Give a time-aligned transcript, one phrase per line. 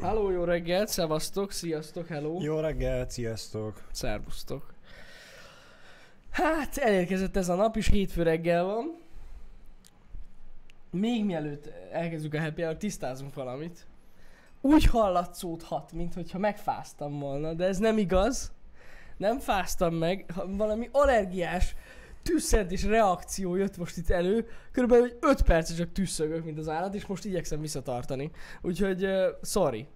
[0.00, 2.38] Halló, jó reggelt, szevasztok, sziasztok, hello.
[2.42, 3.82] Jó reggelt, sziasztok!
[3.92, 4.74] Szervusztok.
[6.30, 9.00] Hát, elérkezett ez a nap, és hétfő reggel van.
[10.90, 13.86] Még mielőtt elkezdjük a happy hour tisztázunk valamit.
[14.60, 18.52] Úgy hallatszódhat, mintha megfáztam volna, de ez nem igaz.
[19.16, 21.74] Nem fáztam meg, valami allergiás
[22.22, 24.48] tüsszentés reakció jött most itt elő.
[24.72, 28.30] Körülbelül 5 percig csak tüsszögök, mint az állat, és most igyekszem visszatartani.
[28.62, 29.86] Úgyhogy, uh, sorry.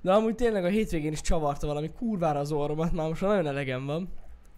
[0.00, 3.46] De amúgy tényleg a hétvégén is csavarta valami kurvára az orromat, már most már nagyon
[3.46, 4.08] elegem van.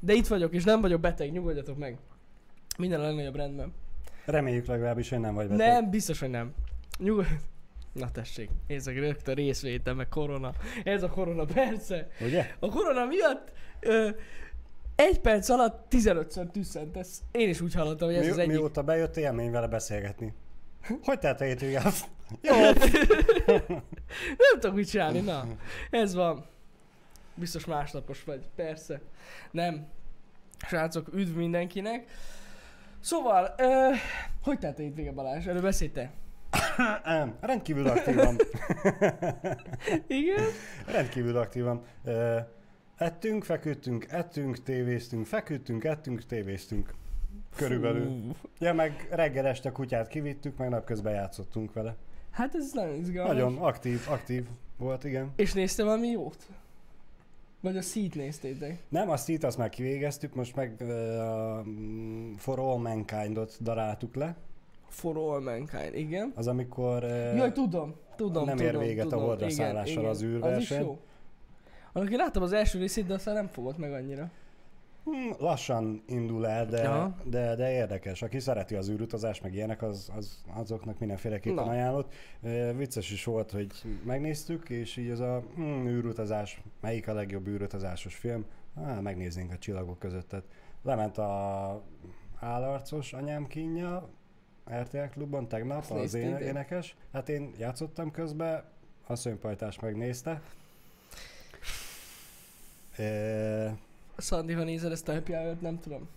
[0.00, 1.98] De itt vagyok, és nem vagyok beteg, nyugodjatok meg.
[2.78, 3.72] Minden a legnagyobb rendben.
[4.24, 5.66] Reméljük legalábbis, hogy nem vagy beteg.
[5.66, 6.54] Nem, biztos, hogy nem.
[6.98, 7.26] Nyugod...
[7.92, 10.52] Na tessék, nézzek rögtön részvétel, meg korona.
[10.84, 12.08] Ez a korona perce.
[12.20, 12.54] Ugye?
[12.58, 14.08] A korona miatt ö,
[14.96, 17.22] egy perc alatt 15-ször tüsszentesz.
[17.32, 18.52] Én is úgy hallottam, hogy ez Mi, az egyik.
[18.52, 20.34] Mióta bejött, élmény vele beszélgetni.
[21.04, 21.82] Hogy telt a hétvége?
[22.40, 22.54] Jó!
[24.44, 25.46] Nem tudok mit csinálni, na.
[25.90, 26.46] Ez van.
[27.34, 29.00] Biztos másnapos vagy, persze.
[29.50, 29.86] Nem.
[30.66, 32.04] Srácok, üdv mindenkinek.
[33.00, 33.88] Szóval, ö,
[34.42, 35.46] hogy telt a hétvége Balázs?
[35.46, 36.10] Erről beszélj te.
[37.04, 38.36] Nem, Rendkívül aktívan.
[40.06, 40.44] Igen?
[40.86, 41.84] Rendkívül aktívan.
[42.04, 42.38] Ö,
[42.96, 46.94] Ettünk, feküdtünk, ettünk, tévéztünk, feküdtünk, ettünk, tévéztünk.
[47.56, 48.06] Körülbelül.
[48.06, 48.48] Fú.
[48.58, 51.96] Ja, meg reggel este kutyát kivittük, meg napközben játszottunk vele.
[52.30, 53.34] Hát ez nagyon izgalmas.
[53.34, 55.32] Nagyon aktív, aktív volt, igen.
[55.36, 56.36] És nézte valami jót?
[57.60, 58.78] Vagy a szít néztétek?
[58.88, 60.88] Nem, azt itt azt már kivégeztük, most meg uh,
[61.20, 61.64] a
[62.36, 64.36] For All Mankind-ot daráltuk le.
[64.88, 66.32] For all mankind, igen.
[66.34, 69.24] Az amikor uh, Jaj, tudom, tudom, nem tudom, ér véget a tudom.
[69.24, 70.04] holdra igen, szállással igen.
[70.04, 70.80] az Az is űrverseny.
[70.80, 70.98] jó.
[71.96, 74.30] Annak én láttam az első részét, de aztán nem fogott meg annyira.
[75.04, 77.16] Hmm, lassan indul el, de, Aha.
[77.24, 78.22] de, de érdekes.
[78.22, 81.70] Aki szereti az űrutazást, meg ilyenek, az, az, azoknak mindenféleképpen Na.
[81.70, 82.14] ajánlott.
[82.40, 83.70] Uh, vicces is volt, hogy
[84.04, 88.44] megnéztük, és így az a hmm, űrutazás, melyik a legjobb űrutazásos film?
[88.74, 90.44] Ah, megnéznénk a csillagok közöttet.
[90.82, 91.82] Lement a
[92.40, 94.08] állarcos anyám kínja,
[94.80, 96.96] RTL klubban tegnap Azt az éne- énekes.
[97.12, 98.64] Hát én játszottam közben,
[99.06, 99.76] a szönypajtás
[102.96, 103.70] megnézte.
[103.70, 103.76] E,
[104.16, 106.08] Szandival nézed ezt a happy hour nem tudom.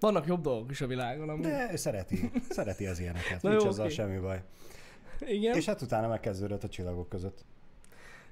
[0.00, 1.42] Vannak jobb dolgok is a világon, amúgy.
[1.42, 3.94] de ő szereti, szereti az ilyeneket, Na nincs jó, azzal oké.
[3.94, 4.42] semmi baj.
[5.20, 5.56] Igen.
[5.56, 7.44] És hát utána megkezdődött a csillagok között.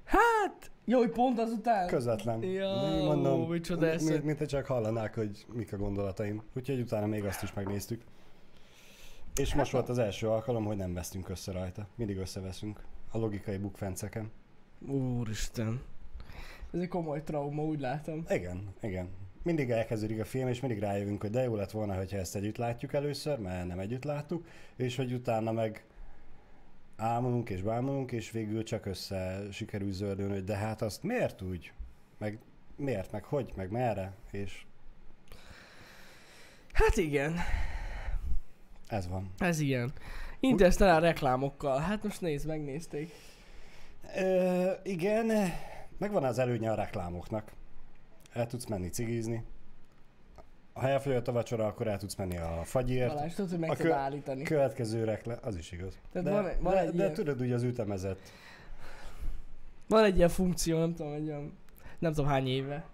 [0.05, 1.87] Hát, jó, hogy pont azután.
[1.87, 2.43] Közvetlen.
[2.43, 6.43] Ja, micsoda mi- mint, mint csak hallanák, hogy mik a gondolataim.
[6.57, 8.03] Úgyhogy utána még azt is megnéztük.
[9.37, 11.87] És Hát most volt az első alkalom, hogy nem vesztünk össze rajta.
[11.95, 12.81] Mindig összeveszünk.
[13.11, 14.31] A logikai bukfenceken.
[14.89, 15.81] Úristen.
[16.73, 18.25] Ez egy komoly trauma, úgy látom.
[18.29, 19.09] Igen, igen.
[19.43, 22.57] Mindig elkezdődik a film, és mindig rájövünk, hogy de jó lett volna, hogyha ezt együtt
[22.57, 25.85] látjuk először, mert nem együtt láttuk, és hogy utána meg
[26.97, 31.73] álmodunk és bámulunk, és végül csak össze sikerül zöldülni, hogy de hát azt miért úgy?
[32.19, 32.39] Meg
[32.77, 34.65] miért, meg hogy, meg merre, és
[36.73, 37.35] Hát igen,
[38.89, 39.31] ez van.
[39.39, 39.93] ez ilyen.
[40.41, 41.79] Interstellar reklámokkal.
[41.79, 43.13] Hát most nézd, megnézték.
[44.17, 45.31] Ö, igen,
[46.01, 47.53] megvan az előnye a reklámoknak.
[48.33, 49.45] El tudsz menni cigizni.
[50.73, 53.15] Ha elfogyott a vacsora, akkor el tudsz menni a fagyért.
[53.15, 54.43] Balázs, tudod, hogy meg A kö- állítani.
[54.43, 55.99] Következő reklám, az is igaz.
[56.13, 58.21] Tehát de, van van de, egy de ilyen- tudod, úgy az ütemezett.
[59.89, 61.53] Van egy ilyen funkció, nem tudom, egy olyan,
[61.99, 62.85] nem tudom hány éve.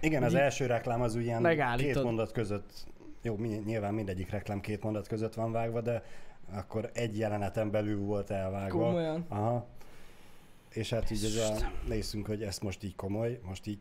[0.00, 1.92] Igen, az Így első reklám az megállítod.
[1.94, 2.86] két mondat között,
[3.22, 6.02] jó, nyilván mindegyik reklám két mondat között van vágva, de
[6.52, 8.78] akkor egy jeleneten belül volt elvágva.
[8.84, 9.24] Komolyan.
[9.28, 9.66] Aha.
[10.76, 13.78] És hát így ez a, nézzünk, hogy ezt most így komoly, most így,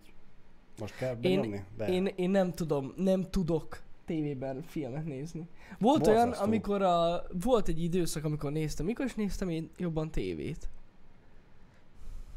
[0.80, 1.64] most kell benyomni?
[1.78, 5.48] De Én, én nem tudom, nem tudok tévében filmet nézni.
[5.80, 6.12] Volt Borzasztó.
[6.12, 10.70] olyan, amikor a, volt egy időszak, amikor néztem, mikor is néztem én jobban tévét?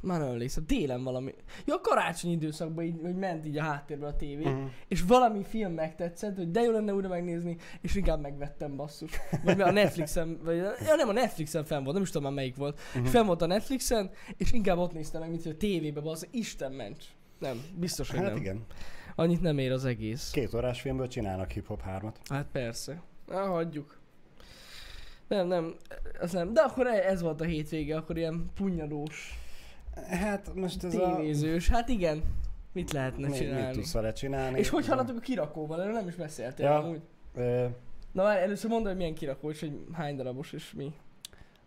[0.00, 1.34] Már nem emlékszem, délen valami.
[1.66, 4.64] Ja, a karácsonyi időszakban így, hogy ment így a háttérben a tévé, Mhm.
[4.88, 9.10] és valami film megtetszett, hogy de jó lenne újra megnézni, és inkább megvettem basszus.
[9.44, 12.56] Vagy a Netflixen, vagy ja nem, a Netflixen fenn volt, nem is tudom már melyik
[12.56, 12.81] volt.
[13.04, 16.28] És fenn volt a Netflixen, és inkább ott néztem meg, mint hogy a tévébe, az
[16.31, 17.05] Isten ments.
[17.38, 18.37] Nem, biztos, hogy Hát nem.
[18.37, 18.64] igen.
[19.14, 20.31] Annyit nem ér az egész.
[20.31, 22.20] Két órás filmből csinálnak hip-hop hármat.
[22.28, 23.02] Hát persze.
[23.26, 23.99] Na, hagyjuk.
[25.28, 25.75] Nem, nem,
[26.20, 26.52] ez nem.
[26.52, 29.38] De akkor ez volt a hétvége, akkor ilyen punyadós,
[30.06, 31.68] Hát most ez tévézős.
[31.68, 32.22] Hát igen,
[32.72, 32.94] mit a...
[32.96, 33.72] lehetne Mi, mit csinálni?
[33.74, 34.58] tudsz vele csinálni?
[34.58, 35.80] És hogy haladtok a kirakóval?
[35.82, 36.78] Erről nem is beszéltél Ja.
[36.78, 37.00] amúgy.
[37.34, 37.66] Ö,
[38.12, 40.92] Na már először mondd, hogy milyen kirakó, és hogy hány darabos, és mi.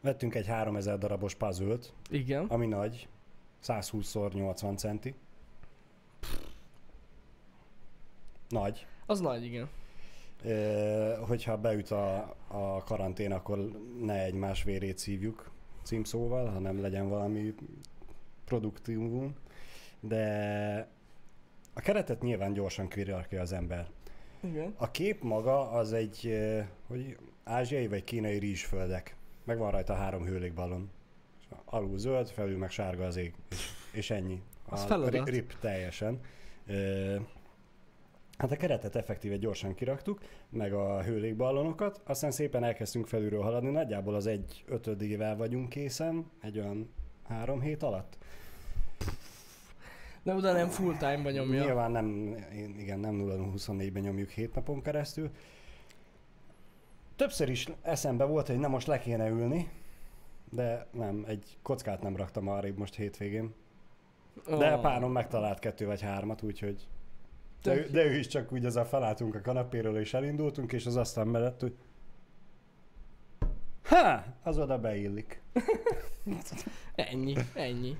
[0.01, 1.75] vettünk egy 3000 darabos puzzle
[2.09, 2.45] Igen.
[2.45, 3.07] ami nagy,
[3.63, 5.15] 120x80 centi.
[8.49, 8.85] Nagy.
[9.05, 9.69] Az nagy, igen.
[10.43, 15.51] Ö, hogyha beüt a, a karantén, akkor ne egymás vérét szívjuk.
[15.83, 17.53] címszóval, hanem legyen valami
[18.51, 19.36] produktívum,
[20.00, 20.88] de
[21.74, 23.88] a keretet nyilván gyorsan kirakja az ember.
[24.44, 24.74] Igen.
[24.77, 26.39] A kép maga az egy,
[26.88, 29.15] hogy ázsiai vagy kínai rizsföldek.
[29.44, 30.89] Meg van rajta három hőlékballon.
[31.65, 33.33] Alul zöld, felül meg sárga az ég.
[33.50, 34.42] És, és ennyi.
[34.65, 35.27] Az a feladat.
[35.27, 36.19] ri- rip teljesen.
[38.38, 44.15] Hát a keretet effektíve gyorsan kiraktuk, meg a hőlékballonokat, aztán szépen elkezdtünk felülről haladni, nagyjából
[44.15, 46.89] az egy ötödével vagyunk készen, egy olyan
[47.27, 48.18] három hét alatt.
[50.23, 51.63] De oda nem full time-ba nyomja.
[51.63, 52.35] Nyilván nem,
[52.77, 55.29] igen, nem 0-24-ben nyomjuk 7 napon keresztül.
[57.15, 59.69] Többször is eszembe volt, hogy na most le kéne ülni,
[60.50, 63.53] de nem, egy kockát nem raktam arrébb most hétvégén.
[64.57, 64.79] De Ó.
[64.79, 66.88] párom megtalált kettő vagy hármat, úgyhogy...
[67.63, 70.95] De, ő- de ő is csak úgy ezzel felálltunk a kanapéről és elindultunk, és az
[70.95, 71.75] asztal mellett, hogy...
[73.83, 74.24] Ha!
[74.44, 75.41] Az oda beillik.
[76.95, 77.97] Ennyi, ennyi.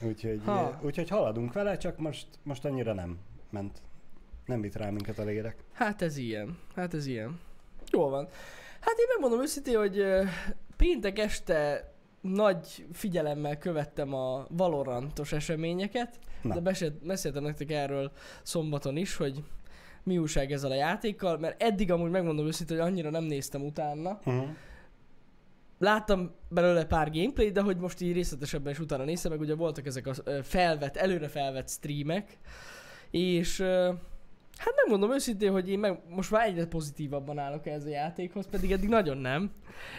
[0.00, 0.80] Úgyhogy, Ha.
[0.82, 3.18] úgyhogy haladunk vele, csak most, most annyira nem
[3.50, 3.78] ment.
[4.46, 5.56] Nem vitt rá minket a lélek.
[5.72, 6.58] Hát ez ilyen.
[6.74, 7.40] Hát ez ilyen.
[7.90, 8.28] Jól van.
[8.80, 10.04] Hát én megmondom őszintén, hogy
[10.76, 16.54] péntek este nagy figyelemmel követtem a Valorantos eseményeket, Na.
[16.54, 18.12] de besélt, beszéltem nektek erről
[18.42, 19.42] szombaton is, hogy
[20.02, 24.18] mi újság ezzel a játékkal, mert eddig amúgy megmondom őszintén, hogy annyira nem néztem utána.
[24.24, 24.48] Uh-huh.
[25.78, 29.86] Láttam belőle pár gameplay, de hogy most így részletesebben is utána néztem, meg ugye voltak
[29.86, 32.38] ezek a felvett, előre felvett streamek,
[33.10, 33.60] és
[34.56, 38.72] hát megmondom őszintén, hogy én meg most már egyre pozitívabban állok ehhez a játékhoz, pedig
[38.72, 39.50] eddig nagyon nem,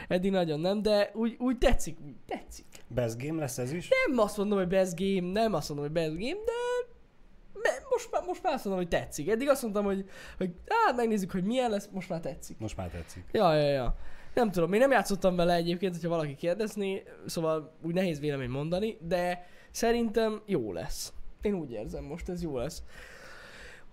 [0.08, 2.66] eddig nagyon nem, de úgy, úgy tetszik, úgy tetszik.
[2.88, 3.90] Best game lesz ez is?
[4.08, 8.24] Nem azt mondom, hogy best game, nem azt mondom, hogy best game, de most már,
[8.26, 9.30] most már azt mondom, hogy tetszik.
[9.30, 12.58] Eddig azt mondtam, hogy, hogy hát megnézzük, hogy milyen lesz, most már tetszik.
[12.58, 13.24] Most már tetszik.
[13.32, 13.96] Ja, ja, ja.
[14.34, 18.98] Nem tudom, én nem játszottam vele egyébként, hogyha valaki kérdezni, szóval úgy nehéz vélemény mondani,
[19.02, 21.14] de szerintem jó lesz.
[21.42, 22.84] Én úgy érzem most, ez jó lesz.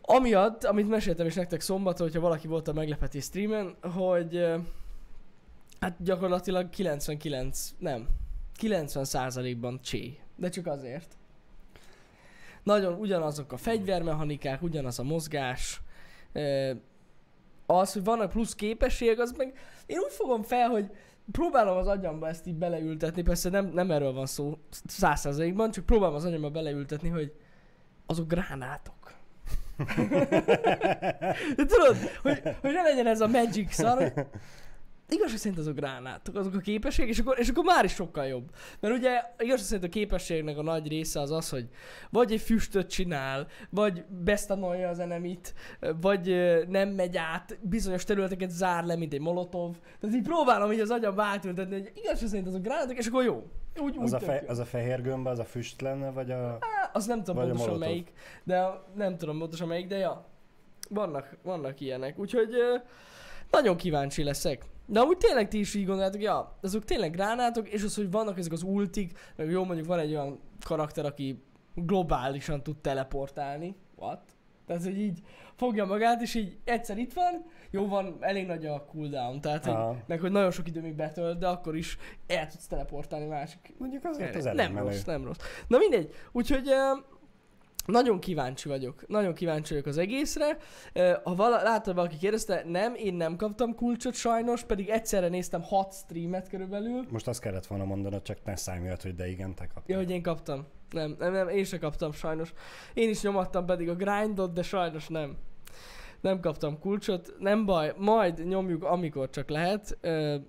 [0.01, 4.47] Amiatt, amit meséltem is nektek szombaton, hogyha valaki volt a meglepetés streamen, hogy
[5.81, 8.09] hát gyakorlatilag 99, nem,
[8.57, 10.19] 90 százalékban csé.
[10.37, 11.17] De csak azért.
[12.63, 15.81] Nagyon ugyanazok a fegyvermechanikák, ugyanaz a mozgás,
[17.67, 19.53] az, hogy vannak plusz képességek, az meg
[19.87, 20.91] én úgy fogom fel, hogy
[21.33, 25.87] próbálom az agyamba ezt így beleültetni, persze nem, nem erről van szó száz százalékban, csak
[25.87, 27.33] próbálom az agyamba beleültetni, hogy
[28.07, 28.95] azok gránátok.
[31.57, 34.27] De tudod, hogy, hogy ne legyen ez a magic szar, hogy
[35.09, 38.51] igazság szerint azok gránátok, azok a képességek, és akkor, és akkor már is sokkal jobb.
[38.81, 41.69] Mert ugye igazság szerint a képességnek a nagy része az az, hogy
[42.11, 45.55] vagy egy füstöt csinál, vagy bestanolja az enemit,
[46.01, 46.37] vagy
[46.69, 49.77] nem megy át, bizonyos területeket zár le, mint egy molotov.
[50.01, 53.47] Tehát így próbálom így az agyamba átültetni, hogy igazság szerint azok gránátok, és akkor jó.
[53.81, 54.49] Úgy, Az úgy a, fe, jó.
[54.49, 56.59] az a fehér gömb, az a füst lenne, vagy a...
[56.61, 58.13] Á, azt nem tudom pontosan melyik,
[58.45, 60.27] de nem tudom pontosan melyik, de ja.
[60.89, 62.19] Vannak, vannak ilyenek.
[62.19, 62.49] Úgyhogy
[63.51, 64.65] nagyon kíváncsi leszek.
[64.87, 68.39] De amúgy tényleg ti is így gondoljátok, ja, azok tényleg gránátok, és az, hogy vannak
[68.39, 71.43] ezek az ultik, meg jó mondjuk van egy olyan karakter, aki
[71.75, 73.77] globálisan tud teleportálni.
[73.97, 74.21] What?
[74.67, 75.21] Tehát, hogy így
[75.55, 79.97] fogja magát, és így egyszer itt van, jó van, elég nagy a cooldown, tehát, hogy,
[80.07, 84.05] meg hogy nagyon sok idő még betölt, de akkor is el tudsz teleportálni másik Mondjuk
[84.05, 84.87] azért az elég nem menő.
[84.87, 85.39] rossz, nem rossz.
[85.67, 86.69] Na mindegy, úgyhogy
[87.87, 89.07] nagyon kíváncsi vagyok.
[89.07, 90.57] Nagyon kíváncsi vagyok az egészre.
[91.25, 95.95] Ha vala, látod, valaki kérdezte, nem, én nem kaptam kulcsot sajnos, pedig egyszerre néztem 6
[95.95, 97.05] streamet körülbelül.
[97.11, 99.83] Most azt kellett volna mondanod, csak ne számoljad, hogy de igen, te kaptál.
[99.87, 100.67] Ja, hogy én kaptam.
[100.91, 102.53] Nem, nem, nem, én sem kaptam sajnos.
[102.95, 105.37] Én is nyomattam pedig a grindot, de sajnos nem.
[106.21, 109.99] Nem kaptam kulcsot, nem baj, majd nyomjuk, amikor csak lehet.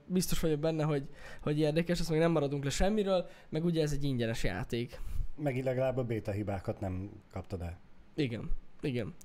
[0.06, 1.04] Biztos vagyok benne, hogy,
[1.42, 5.00] hogy érdekes, azt még nem maradunk le semmiről, meg ugye ez egy ingyenes játék.
[5.38, 7.80] Meg így legalább a béta hibákat nem kaptad el.
[8.16, 8.52] Igen,
[8.82, 9.16] igen.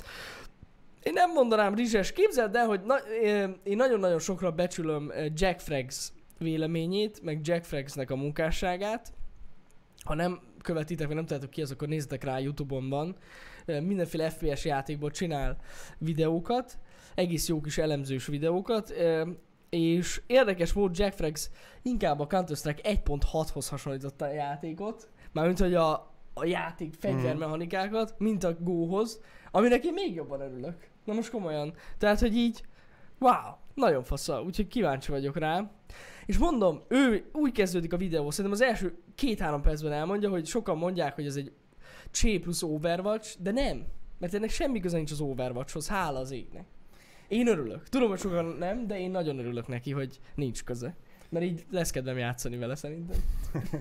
[1.02, 2.12] Én nem mondanám rizses.
[2.12, 2.96] Képzeld el, hogy na,
[3.62, 9.12] én nagyon-nagyon sokra becsülöm Jack Frags véleményét, meg Jack Fragsnek a munkásságát.
[10.04, 13.16] Ha nem követitek, vagy nem tudjátok ki az, akkor nézzetek rá Youtube-on van.
[13.66, 15.56] Mindenféle FPS játékból csinál
[15.98, 16.78] videókat,
[17.14, 18.94] egész jó kis elemzős videókat,
[19.70, 21.50] és érdekes volt Jack Frags
[21.82, 25.92] inkább a Counter-Strike 1.6-hoz hasonlította a játékot, mármint hogy a,
[26.34, 29.20] a játék fegyvermechanikákat, mint a Go-hoz,
[29.50, 30.88] aminek én még jobban örülök.
[31.04, 31.74] Na most komolyan.
[31.98, 32.64] Tehát, hogy így,
[33.18, 35.70] wow, nagyon fasza, úgyhogy kíváncsi vagyok rá.
[36.26, 40.78] És mondom, ő úgy kezdődik a videó, szerintem az első két-három percben elmondja, hogy sokan
[40.78, 41.52] mondják, hogy ez egy
[42.10, 43.84] C plusz Overwatch, de nem.
[44.18, 46.66] Mert ennek semmi köze nincs az Overwatchhoz, hála az égnek.
[47.28, 47.88] Én örülök.
[47.88, 50.96] Tudom, hogy sokan nem, de én nagyon örülök neki, hogy nincs köze.
[51.32, 53.16] Mert így lesz kedvem játszani vele szerintem.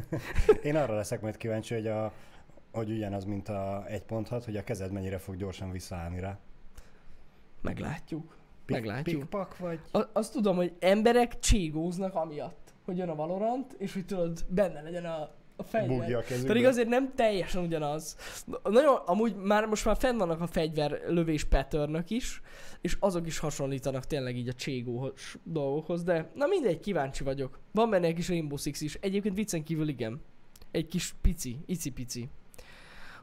[0.63, 2.13] Én arra leszek majd kíváncsi, hogy, a,
[2.71, 6.39] hogy ugyanaz, mint a 1.6, hogy a kezed mennyire fog gyorsan visszaállni rá.
[7.61, 8.37] Meglátjuk.
[8.65, 9.19] Pik, Meglátjuk.
[9.19, 9.79] Pikpak vagy?
[9.91, 14.81] A- azt tudom, hogy emberek cségóznak amiatt, hogy jön a Valorant, és hogy tudod, benne
[14.81, 15.29] legyen a,
[15.61, 15.97] a fegyver.
[15.97, 16.47] Bugja a kezükbe.
[16.47, 18.17] Pedig azért nem teljesen ugyanaz.
[18.63, 22.41] Nagyon, amúgy már most már fenn vannak a fegyver lövés patternök is,
[22.81, 27.59] és azok is hasonlítanak tényleg így a cségós dolgokhoz, de na mindegy, kíváncsi vagyok.
[27.71, 30.21] Van benne egy kis Rainbow Six is, egyébként viccen kívül igen.
[30.71, 32.29] Egy kis pici, icipici.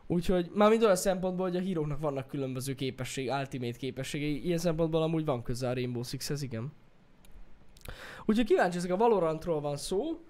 [0.06, 5.02] Úgyhogy már mind olyan szempontból, hogy a híróknak vannak különböző képesség, ultimate képességei, ilyen szempontból
[5.02, 6.72] amúgy van köze a Rainbow Sixhez, igen.
[8.26, 10.20] Úgyhogy kíváncsi ezek a Valorantról van szó,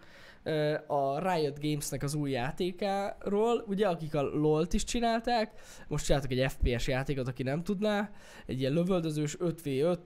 [0.87, 5.52] a Riot Gamesnek az új játékáról, ugye, akik a LoL-t is csinálták,
[5.88, 8.11] most csináltak egy FPS játékot, aki nem tudná,
[8.47, 9.99] egy ilyen lövöldözős 5v5,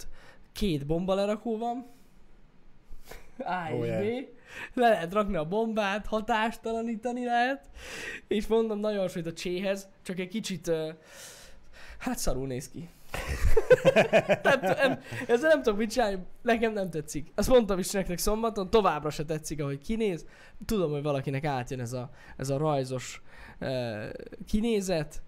[0.53, 1.87] két bomba lerakó van,
[3.39, 4.25] A és Oh, B, yeah.
[4.75, 7.71] le lehet rakni a bombát, hatástalanítani lehet,
[8.29, 10.71] és mondom, nagyon hasonlít a cséhez, csak egy kicsit,
[11.99, 12.89] hát szarul néz ki.
[14.43, 17.33] nem, nem, ezzel nem tudok mit csinálni, nekem nem tetszik.
[17.35, 20.27] Azt mondtam is nektek szombaton, továbbra se tetszik, ahogy kinéz.
[20.67, 23.23] Tudom, hogy valakinek átjön ez a, ez a rajzos
[23.61, 24.09] uh,
[24.47, 25.23] kinézet.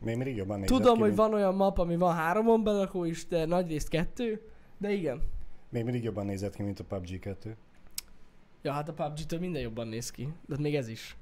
[0.00, 3.26] Még mindig jobban Tudom, ki, hogy mint, van olyan map, ami van háromon belakó is,
[3.26, 4.40] de nagyrészt kettő.
[4.78, 5.22] De igen.
[5.68, 7.56] Még mindig jobban nézett ki, mint a PUBG 2.
[8.62, 10.28] Ja, hát a PUBG-től minden jobban néz ki.
[10.46, 11.16] De még ez is.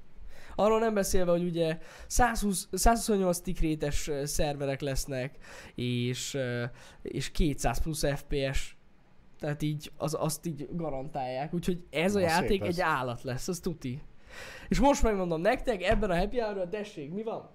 [0.55, 5.37] Arról nem beszélve, hogy ugye 120, 128 tikrétes szerverek lesznek,
[5.75, 6.37] és,
[7.01, 8.77] és 200 plusz FPS.
[9.39, 11.53] Tehát így, az, azt így garantálják.
[11.53, 12.69] Úgyhogy ez a szép játék lesz.
[12.69, 14.01] egy állat lesz, az tuti.
[14.67, 17.49] És most megmondom nektek, ebben a happy hour tessék, mi van?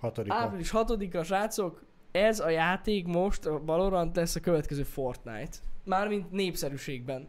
[0.00, 0.34] Hatodika.
[0.34, 5.56] Április 6-a, srácok, ez a játék most, a Valorant lesz a következő Fortnite.
[5.84, 7.28] Mármint népszerűségben.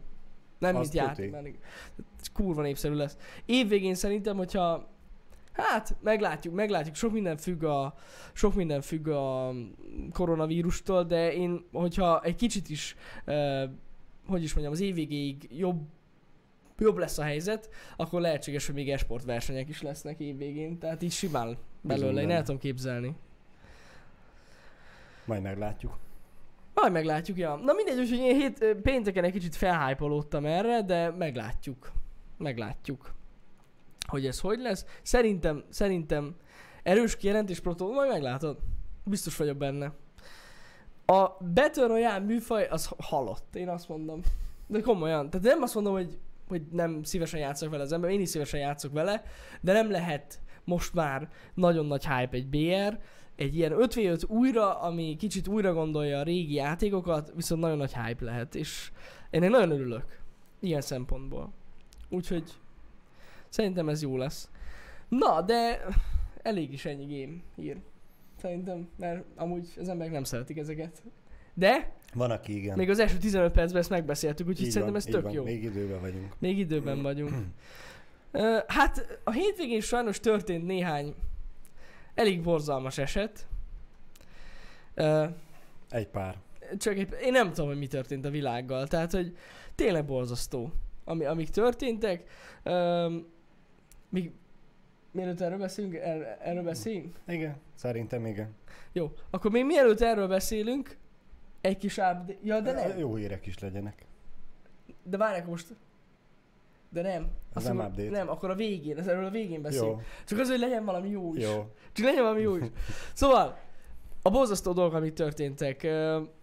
[0.60, 1.46] Nem Azt mint játékban.
[2.20, 3.16] Ez Kurva népszerű lesz.
[3.46, 4.88] Évvégén szerintem, hogyha
[5.52, 6.94] Hát, meglátjuk, meglátjuk.
[6.94, 7.94] Sok minden függ a,
[8.32, 9.52] sok minden függ a
[10.12, 13.62] koronavírustól, de én, hogyha egy kicsit is, uh,
[14.26, 15.80] hogy is mondjam, az év végéig jobb,
[16.78, 20.78] jobb lesz a helyzet, akkor lehetséges, hogy még esport versenyek is lesznek évvégén.
[20.78, 23.14] Tehát így simán belőle, én el tudom képzelni.
[25.24, 25.98] Majd meglátjuk.
[26.74, 27.56] Majd meglátjuk, ja.
[27.56, 31.92] Na mindegy, úgyhogy én hét, pénteken egy kicsit felhájpolódtam erre, de meglátjuk.
[32.38, 33.14] Meglátjuk.
[34.08, 34.84] Hogy ez hogy lesz.
[35.02, 36.34] Szerintem, szerintem
[36.82, 38.58] erős kijelentés protó, majd meglátod.
[39.04, 39.92] Biztos vagyok benne.
[41.06, 44.20] A Battle Royale műfaj az halott, én azt mondom.
[44.66, 45.30] De komolyan.
[45.30, 48.60] Tehát nem azt mondom, hogy, hogy nem szívesen játszok vele az ember, én is szívesen
[48.60, 49.22] játszok vele,
[49.60, 52.98] de nem lehet most már nagyon nagy hype egy BR,
[53.40, 58.24] egy ilyen 5v5 újra, ami kicsit újra gondolja a régi játékokat, viszont nagyon nagy hype
[58.24, 58.90] lehet, és
[59.30, 60.18] ennek nagyon örülök.
[60.60, 61.52] Ilyen szempontból.
[62.08, 62.50] Úgyhogy
[63.48, 64.50] szerintem ez jó lesz.
[65.08, 65.86] Na, de
[66.42, 67.76] elég is ennyi game ír.
[68.36, 71.02] Szerintem, mert amúgy az emberek nem szeretik ezeket.
[71.54, 72.76] De Van, aki igen.
[72.76, 75.32] még az első 15 percben ezt megbeszéltük, úgyhogy Így szerintem van, ez tök van.
[75.32, 75.44] jó.
[75.44, 76.34] Még időben vagyunk.
[76.38, 77.32] Még időben vagyunk.
[78.66, 81.14] Hát a hétvégén sajnos történt néhány
[82.14, 83.46] elég borzalmas eset.
[84.94, 85.24] Ö,
[85.90, 86.36] Egy pár.
[86.78, 88.86] csak egy, én nem tudom, hogy mi történt a világgal.
[88.86, 89.36] Tehát, hogy
[89.74, 90.72] tényleg borzasztó,
[91.04, 92.28] ami, amik történtek.
[92.62, 93.16] Ö,
[94.08, 94.32] még
[95.10, 97.16] mielőtt erről beszélünk, er, erről beszélünk?
[97.26, 98.54] Igen, szerintem igen.
[98.92, 100.96] Jó, akkor még mielőtt erről beszélünk,
[101.60, 102.36] egy kis update.
[102.42, 102.98] Ja, de nem.
[102.98, 104.04] Jó hírek is legyenek.
[105.02, 105.66] De várják most.
[106.92, 107.28] De nem.
[107.54, 108.10] Ez nem mondom, update.
[108.10, 109.90] Nem, akkor a végén, ez erről a végén beszélünk.
[109.98, 111.42] Jó, Csak az, hogy legyen valami jó is.
[111.44, 111.66] jó.
[111.92, 112.64] Csak legyen valami jó is.
[113.14, 113.58] Szóval,
[114.22, 115.86] a borzasztó dolgok, amik történtek.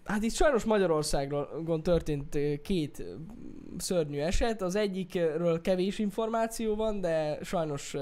[0.04, 3.04] Hát itt sajnos Magyarországon történt két
[3.77, 4.62] szörnyű eset.
[4.62, 7.96] Az egyikről kevés információ van, de sajnos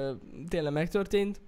[0.48, 1.42] tényleg megtörtént.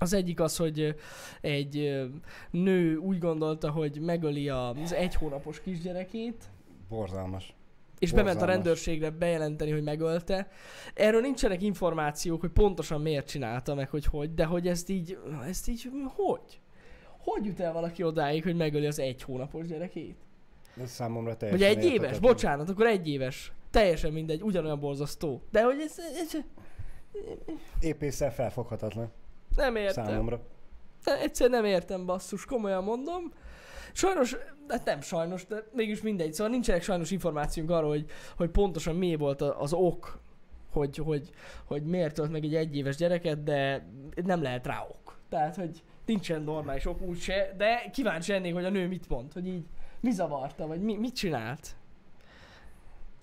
[0.00, 0.94] Az egyik az, hogy
[1.40, 2.04] egy
[2.50, 6.44] nő úgy gondolta, hogy megöli az egy hónapos kisgyerekét,
[6.88, 7.54] Borzalmas.
[7.98, 8.54] És bement a Borzalmas.
[8.54, 10.48] rendőrségre bejelenteni, hogy megölte.
[10.94, 15.68] Erről nincsenek információk, hogy pontosan miért csinálta, meg hogy hogy, de hogy ezt így, ezt
[15.68, 16.60] így, hogy?
[17.18, 20.16] Hogy jut el valaki odáig, hogy megöli az egy hónapos gyerekét?
[20.82, 22.20] Ez számomra Vagy teljesen egy éves, érthetetlen.
[22.30, 23.52] bocsánat, akkor egy éves.
[23.70, 25.42] Teljesen mindegy, ugyanolyan borzasztó.
[25.50, 26.36] De hogy ez, ez
[27.80, 29.12] Épészel felfoghatatlan
[29.56, 30.04] nem értem.
[30.06, 30.40] számomra.
[31.04, 33.32] De egyszer nem értem, basszus, komolyan mondom.
[33.92, 34.36] Sajnos,
[34.68, 36.32] hát nem sajnos, de mégis mindegy.
[36.32, 40.20] Szóval nincsenek sajnos információnk arról, hogy, hogy pontosan mi volt az ok,
[40.72, 41.30] hogy, hogy,
[41.64, 43.86] hogy miért ölt meg egy egyéves gyereket, de
[44.24, 45.18] nem lehet rá ok.
[45.28, 49.46] Tehát, hogy nincsen normális ok úgyse, de kíváncsi lennék, hogy a nő mit mond, hogy
[49.46, 49.64] így
[50.00, 51.76] mi zavarta, vagy mi, mit csinált.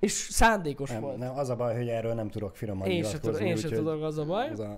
[0.05, 1.17] És szándékos Nem, volt.
[1.17, 3.29] nem, az a baj, hogy erről nem tudok finoman Én se, nyilatkozni.
[3.31, 4.47] tudok, én se úgyhogy tudok, az a baj.
[4.47, 4.77] Ez a,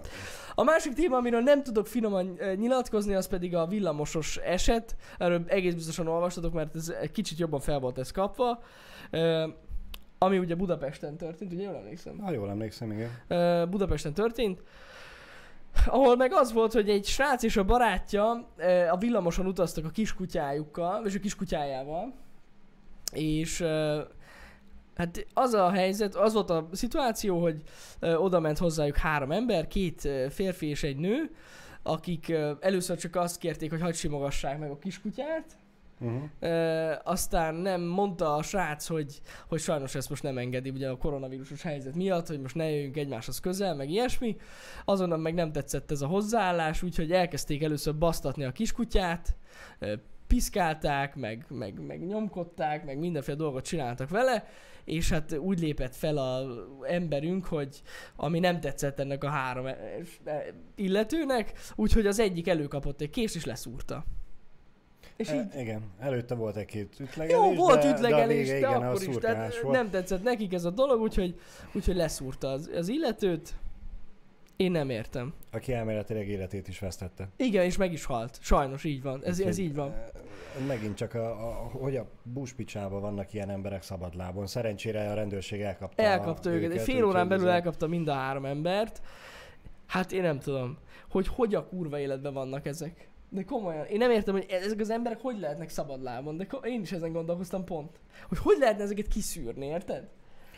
[0.55, 4.95] A másik téma, amiről nem tudok finoman eh, nyilatkozni, az pedig a villamosos eset.
[5.17, 8.59] Erről egész biztosan olvastatok, mert ez egy kicsit jobban fel volt ez kapva.
[9.11, 9.47] Ö,
[10.17, 12.17] ami ugye Budapesten történt, ugye jól emlékszem?
[12.19, 13.09] ha jól emlékszem, igen.
[13.27, 14.63] Ö, Budapesten történt.
[15.85, 18.29] Ahol meg az volt, hogy egy srác és a barátja
[18.91, 22.13] a villamoson utaztak a kiskutyájukkal, és a kiskutyájával.
[23.11, 23.65] És
[24.97, 27.61] hát az a helyzet, az volt a szituáció, hogy
[27.99, 31.31] ö, oda ment hozzájuk három ember, két ö, férfi és egy nő,
[31.83, 35.57] akik ö, először csak azt kérték, hogy hagyd simogassák meg a kiskutyát,
[35.99, 36.23] Uh-huh.
[36.39, 40.97] Ö, aztán nem mondta a srác, hogy, hogy sajnos ezt most nem engedi, ugye a
[40.97, 44.35] koronavírusos helyzet miatt, hogy most ne jöjjünk egymáshoz közel, meg ilyesmi.
[44.85, 49.35] Azonnal meg nem tetszett ez a hozzáállás, úgyhogy elkezdték először basztatni a kiskutyát,
[49.79, 49.93] ö,
[50.27, 54.47] piszkálták, meg, meg, meg nyomkodták, meg mindenféle dolgot csináltak vele,
[54.87, 56.45] és hát úgy lépett fel a
[56.81, 57.81] emberünk, hogy
[58.15, 59.77] ami nem tetszett ennek a három e-
[60.25, 64.05] e- illetőnek, úgyhogy az egyik előkapott egy kést és leszúrta.
[65.15, 68.33] És így E, igen, előtte volt egy-két ütlegelés, jó, volt de, ütlegelés, de, a de,
[68.33, 69.15] vége, igen, akkor is.
[69.15, 69.75] Tehát volt.
[69.75, 71.39] nem tetszett nekik ez a dolog, úgyhogy,
[71.73, 73.55] úgyhogy leszúrta az, az illetőt.
[74.57, 75.33] Én nem értem.
[75.51, 77.27] Aki elméletileg életét is vesztette.
[77.35, 78.37] Igen, és meg is halt.
[78.41, 79.23] Sajnos így van.
[79.23, 79.91] Ez, ez így van.
[79.91, 80.11] e,
[80.67, 84.47] Megint csak, a, a, hogy a buszpicsában vannak ilyen emberek szabadlábon.
[84.47, 86.71] Szerencsére a rendőrség elkapta Elkapta őket.
[86.71, 89.01] Egy fél órán belül elkapta mind a három embert.
[89.85, 90.77] Hát én nem tudom,
[91.09, 93.09] hogy hogy a kurva életben vannak ezek.
[93.29, 96.81] De komolyan, én nem értem, hogy ezek az emberek hogy lehetnek szabadlábon, de ko- én
[96.81, 97.99] is ezen gondolkoztam pont.
[98.27, 100.07] Hogy hogy lehetne ezeket kiszűrni, érted?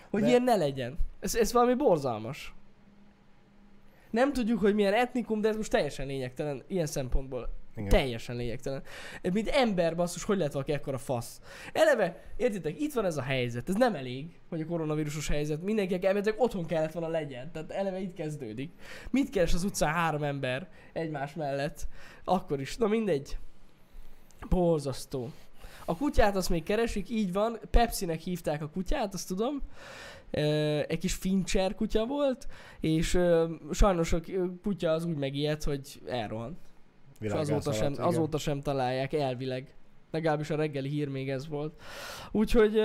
[0.10, 0.98] Hogy De- ilyen ne legyen.
[1.20, 2.54] Ez, ez valami borzalmas.
[4.10, 7.50] Nem tudjuk, hogy milyen etnikum, de ez most teljesen lényegtelen ilyen szempontból.
[7.76, 7.90] Igen.
[7.90, 8.84] Teljesen lényegtelen.
[9.34, 11.42] Mint ember basszus, hogy lehet valaki ekkora fasz?
[11.74, 16.04] Eleve, értitek, itt van ez a helyzet, ez nem elég, hogy a koronavírusos helyzet, mindenkinek
[16.04, 18.72] elméletileg otthon kellett volna legyen, tehát eleve itt kezdődik.
[19.10, 21.88] Mit keres az utcán három ember egymás mellett?
[22.24, 23.38] Akkor is, na mindegy.
[24.50, 25.32] Borzasztó.
[25.86, 29.62] A kutyát azt még keresik, így van, Pepsi-nek hívták a kutyát, azt tudom.
[30.32, 32.48] Egy kis Fincher kutya volt,
[32.80, 33.20] és
[33.72, 34.20] sajnos a
[34.64, 36.58] kutya az úgy megijedt, hogy elrohant.
[37.20, 39.74] És azóta sem, alatt, azóta sem találják elvileg.
[40.12, 41.82] Legalábbis a reggeli hír még ez volt.
[42.32, 42.78] Úgyhogy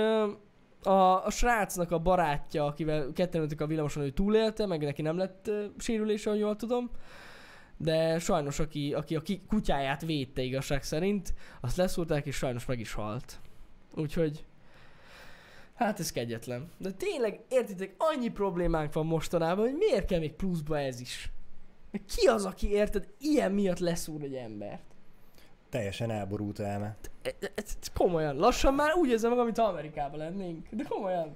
[0.83, 5.17] a, a srácnak a barátja, akivel ketten ültük a villamoson, ő túlélte, meg neki nem
[5.17, 6.89] lett sérülése, ha jól tudom.
[7.77, 12.79] De sajnos, aki, aki a ki, kutyáját védte igazság szerint, azt leszúrták, és sajnos meg
[12.79, 13.39] is halt.
[13.95, 14.45] Úgyhogy
[15.75, 16.71] Hát ez kegyetlen.
[16.77, 21.31] De tényleg, értitek, annyi problémánk van mostanában, hogy miért kell még pluszba ez is?
[22.15, 24.81] Ki az, aki érted, ilyen miatt leszúr egy embert?
[25.69, 26.95] Teljesen elborult elme.
[27.21, 30.67] Ez, ez komolyan, lassan már úgy érzem meg, amit Amerikában lennénk.
[30.71, 31.35] De komolyan.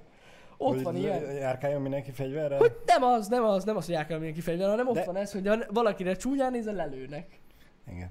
[0.56, 1.32] Ott Hogy van ilyen.
[1.32, 2.58] Járkáljon mindenki fegyverrel?
[2.58, 5.16] Hogy nem az, nem az, nem az, hogy járkál mindenki fegyver, hanem ott De- van
[5.16, 7.38] ez, hogy ha valakire csúnyán nézel, lelőnek.
[7.92, 8.10] Igen.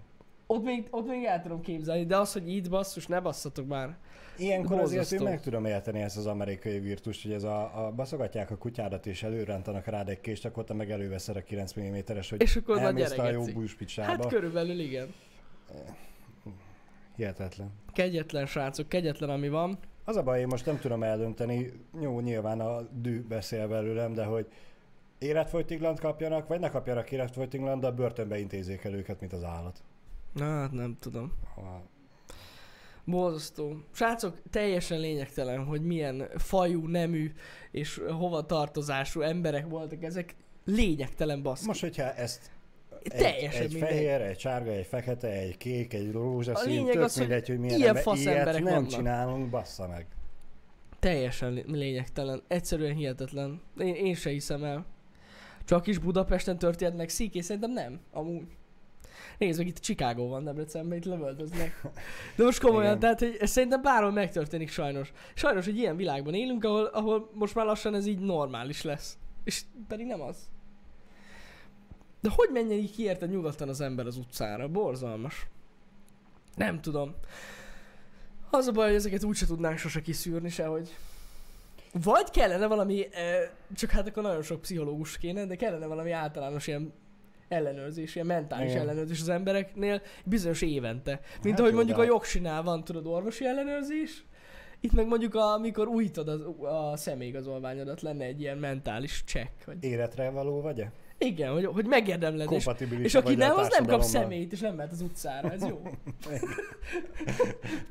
[0.51, 3.97] Ott még, ott még el tudom képzelni, de az, hogy itt basszus, ne basszatok már.
[4.37, 5.15] Ilyenkor azért Borzasztó.
[5.15, 9.05] én meg tudom érteni ezt az amerikai virtust, hogy ez a, a baszogatják a kutyádat
[9.05, 12.77] és előrántanak rád egy kést, akkor te meg előveszed a 9 mm-es, hogy És akkor
[12.77, 13.53] elmész a jó gyeregetszik.
[13.53, 14.11] búspicsába.
[14.11, 15.13] Hát körülbelül igen.
[17.15, 17.71] Hihetetlen.
[17.93, 19.77] Kegyetlen srácok, kegyetlen ami van.
[20.05, 24.23] Az a baj, én most nem tudom eldönteni, jó, nyilván a dű beszél belőlem, de
[24.23, 24.47] hogy
[25.17, 29.83] életfolytiglant kapjanak, vagy ne kapjanak életfolytiglant, de a börtönbe intézzék el őket, mint az állat.
[30.33, 31.33] Na, hát nem tudom.
[31.55, 31.83] Ha-
[33.05, 33.75] Borzasztó.
[33.91, 37.31] Srácok, teljesen lényegtelen, hogy milyen fajú, nemű
[37.71, 40.35] és hova tartozású emberek voltak ezek.
[40.65, 41.65] Lényegtelen basz.
[41.65, 42.51] Most, hogyha ezt
[43.03, 43.89] egy, Teljesen egy mindegy.
[43.89, 47.79] fehér, egy sárga, egy fekete, egy kék, egy rózsaszín, lényeg tök az, mindegy, hogy milyen
[47.79, 48.87] ilyen ember, ilyet nem vannak.
[48.89, 50.05] csinálunk, bassza meg.
[50.99, 52.41] Teljesen lé- lényegtelen.
[52.47, 53.61] Egyszerűen hihetetlen.
[53.77, 54.85] Én, én se hiszem el.
[55.65, 57.99] Csak is Budapesten történt meg szíké, szerintem nem.
[58.11, 58.47] Amúgy.
[59.39, 61.81] Nézd meg, itt Chicago van Debrecenben, itt lövöldöznek.
[62.35, 62.99] De most komolyan, Igen.
[62.99, 65.11] tehát hogy ez szerintem bárhol megtörténik sajnos.
[65.33, 69.17] Sajnos, hogy ilyen világban élünk, ahol, ahol most már lassan ez így normális lesz.
[69.43, 70.37] És pedig nem az.
[72.21, 74.67] De hogy menjen így ki érted nyugodtan az ember az utcára?
[74.67, 75.47] Borzalmas.
[76.55, 77.15] Nem tudom.
[78.49, 80.95] Az a baj, hogy ezeket úgyse tudnánk sose kiszűrni sehogy.
[81.93, 86.67] Vagy kellene valami, eh, csak hát akkor nagyon sok pszichológus kéne, de kellene valami általános
[86.67, 86.93] ilyen
[87.49, 88.81] ellenőrzés, ilyen mentális Igen.
[88.81, 91.19] ellenőrzés az embereknél bizonyos évente.
[91.41, 94.23] Mint Hát ahogy mondjuk de a hát- jogsinál van, tudod, orvosi ellenőrzés,
[94.79, 99.65] itt meg mondjuk a, amikor újítod az, a személyigazolványodat, lenne egy ilyen mentális check.
[99.65, 99.83] Vagy...
[99.83, 100.91] Életre való vagy-e?
[101.21, 102.51] Igen, hogy, hogy megérdemled.
[102.51, 102.67] És,
[103.01, 105.51] és aki nem, az nem kap személyt, és nem mehet az utcára.
[105.51, 105.81] Ez jó.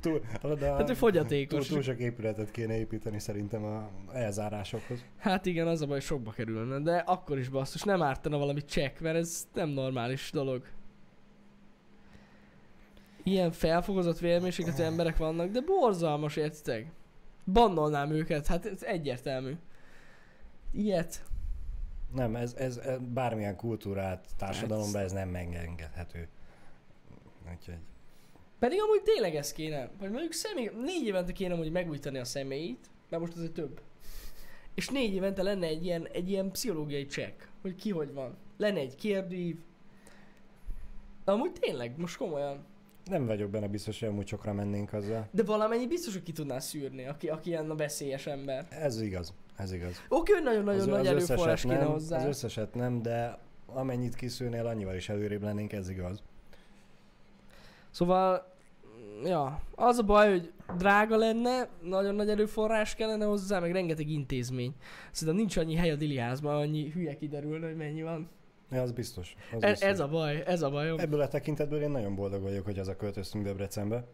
[0.00, 0.20] Túl,
[0.58, 1.66] de Hát, hogy túl, fogyatékos.
[1.68, 5.04] túl sok épületet kéne építeni szerintem a elzárásokhoz.
[5.18, 8.98] Hát igen, az a baj, sokba kerülne, de akkor is basszus, nem ártana valami csekk,
[8.98, 10.62] mert ez nem normális dolog.
[13.22, 16.86] Ilyen felfogozott vélmérsékletű emberek vannak, de borzalmas, értitek?
[17.52, 19.52] Bannolnám őket, hát ez egyértelmű.
[20.72, 21.22] Ilyet?
[22.14, 26.28] Nem, ez, ez, ez bármilyen kultúrát társadalomban ez nem megengedhető.
[27.52, 27.78] Úgyhogy
[28.58, 32.90] Pedig amúgy tényleg ez kéne, vagy mondjuk személy, négy évente kéne hogy megújítani a személyit,
[33.08, 33.80] mert most azért több.
[34.74, 38.36] És négy évente lenne egy ilyen, egy ilyen pszichológiai csekk, hogy ki hogy van.
[38.56, 39.56] Lenne egy kérdőív.
[41.24, 42.64] De amúgy tényleg, most komolyan.
[43.04, 45.28] nem vagyok benne biztos, hogy amúgy sokra mennénk azzal.
[45.30, 48.66] De valamennyi biztos, hogy ki tudná szűrni, aki, aki ilyen a veszélyes ember.
[48.70, 50.02] Ez igaz, ez igaz.
[50.08, 52.16] Oké, hogy nagyon-nagyon nagy erőforrás kéne nem, hozzá.
[52.16, 56.22] az összeset nem, de amennyit kiszűrnél, annyival is előrébb lennénk, ez igaz.
[57.90, 58.52] Szóval,
[59.24, 64.74] ja, az a baj, hogy drága lenne, nagyon nagy erőforrás kellene hozzá, meg rengeteg intézmény.
[65.10, 68.28] Szerintem nincs annyi hely a diliázban, annyi hülye kiderülne, hogy mennyi van.
[68.70, 69.34] Ja, az biztos.
[69.52, 69.88] Az Ez, biztos.
[69.88, 70.98] ez a baj, ez a bajom.
[70.98, 74.04] Ebből a tekintetből én nagyon boldog vagyok, hogy az a költöztünk Debrecenbe.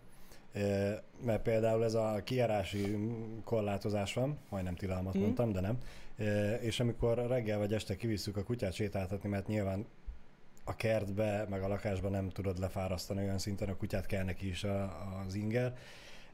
[1.24, 2.96] Mert például ez a kijárási
[3.44, 5.22] korlátozás van, majdnem tilalmat Mhm.
[5.22, 5.78] mondtam, de nem.
[6.60, 9.86] És amikor reggel vagy este kivisszük a kutyát sétáltatni, mert nyilván
[10.64, 14.64] a kertbe, meg a lakásba nem tudod lefárasztani olyan szinten, a kutyát kell neki is
[14.64, 15.76] a, az inger.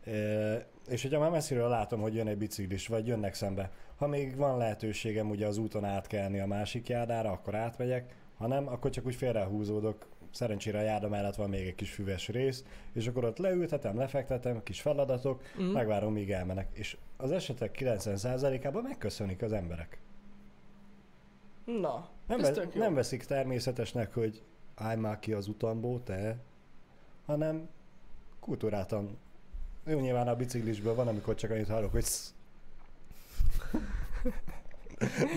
[0.05, 4.37] E, És hogyha már messziről látom, hogy jön egy biciklis, vagy jönnek szembe, ha még
[4.37, 9.07] van lehetőségem ugye az úton átkelni a másik járdára, akkor átmegyek, ha nem, akkor csak
[9.07, 10.07] úgy félrehúzódok.
[10.31, 14.63] Szerencsére a járda mellett van még egy kis füves rész, és akkor ott leültetem, lefektetem,
[14.63, 15.65] kis feladatok, Mm.
[15.65, 16.69] megvárom, míg elmenek.
[16.73, 19.99] És az esetek 90%-ában megköszönik az emberek.
[21.65, 24.43] Na, Nem, ez ve- nem veszik természetesnek, hogy
[24.75, 26.37] állj már ki az utamból, te,
[27.27, 27.69] hanem
[28.41, 29.19] kultúráltan.
[29.87, 32.05] Jó, nyilván a biciklisből van, amikor csak annyit hallok, hogy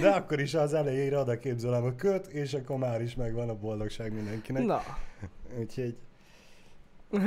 [0.01, 3.55] De akkor is az elejére oda képzelem a köt, és akkor már is megvan a
[3.55, 4.63] boldogság mindenkinek.
[4.63, 4.81] Na.
[5.59, 5.97] Úgyhogy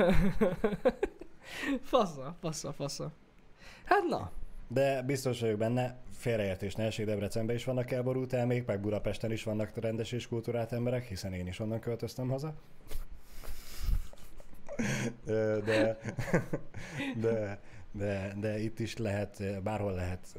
[1.91, 3.13] fasza, fasza, fasza.
[3.85, 4.31] Hát na.
[4.69, 9.43] De biztos vagyok benne, félreértés ne essék, Debrecenben is vannak elborult elmék, meg Budapesten is
[9.43, 12.55] vannak rendes és kultúrált emberek, hiszen én is onnan költöztem haza.
[15.65, 15.65] De,
[17.23, 17.59] de,
[17.93, 20.37] de, de itt is lehet, bárhol lehet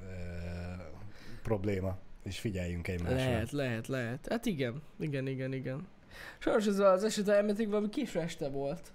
[1.47, 3.15] probléma, és figyeljünk egymásra.
[3.15, 4.27] Lehet, lehet, lehet.
[4.29, 5.87] Hát igen, igen, igen, igen.
[6.37, 8.91] Sajnos ez az eset elmenték valami késő este volt.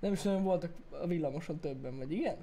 [0.00, 0.70] Nem is nagyon voltak
[1.02, 2.36] a villamoson többen, vagy igen?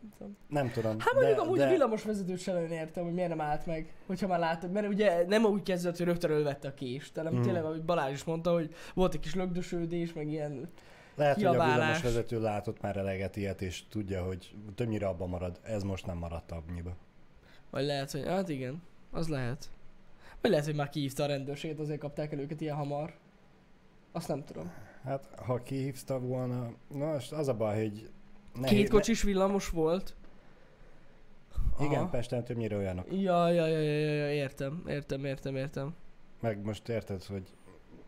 [0.00, 0.36] Nem tudom.
[0.48, 0.98] Nem tudom.
[0.98, 3.66] Hát mondjuk de, amúgy de, a villamos vezetőt sem nagyon értem, hogy miért nem állt
[3.66, 4.72] meg, hogyha már látod.
[4.72, 7.42] Mert ugye nem úgy kezdett, hogy rögtön ölvette a kést, hanem Mhm.
[7.42, 10.68] tényleg, ahogy Balázs is mondta, hogy volt egy kis lögdösődés, meg ilyen...
[11.14, 11.76] Lehet, hogy a kiabálás.
[11.76, 15.60] villamos vezető látott már eleget ilyet, és tudja, hogy többnyire abban marad.
[15.62, 16.96] Ez most nem maradt abnyiba.
[17.76, 18.24] Vagy lehet, hogy...
[18.26, 19.70] Hát igen, az lehet.
[20.40, 23.14] Vagy lehet, hogy már kihívta a rendőrséget, azért kapták el őket ilyen hamar.
[24.12, 24.72] Azt nem tudom.
[25.04, 28.10] Hát, ha kihívta volna, na most az a baj, hogy
[28.62, 30.14] Két kocsis villamos volt.
[31.78, 32.08] Ne, igen, Aha.
[32.08, 33.06] Pesten többnyire olyanok.
[33.10, 35.94] Ja, ja, ja, ja, ja, értem, értem, értem, értem.
[36.40, 37.54] Meg most érted, hogy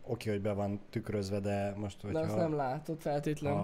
[0.01, 3.53] oké, hogy be van tükrözve, de most, De azt hogyha nem látod feltétlen.
[3.53, 3.63] ha,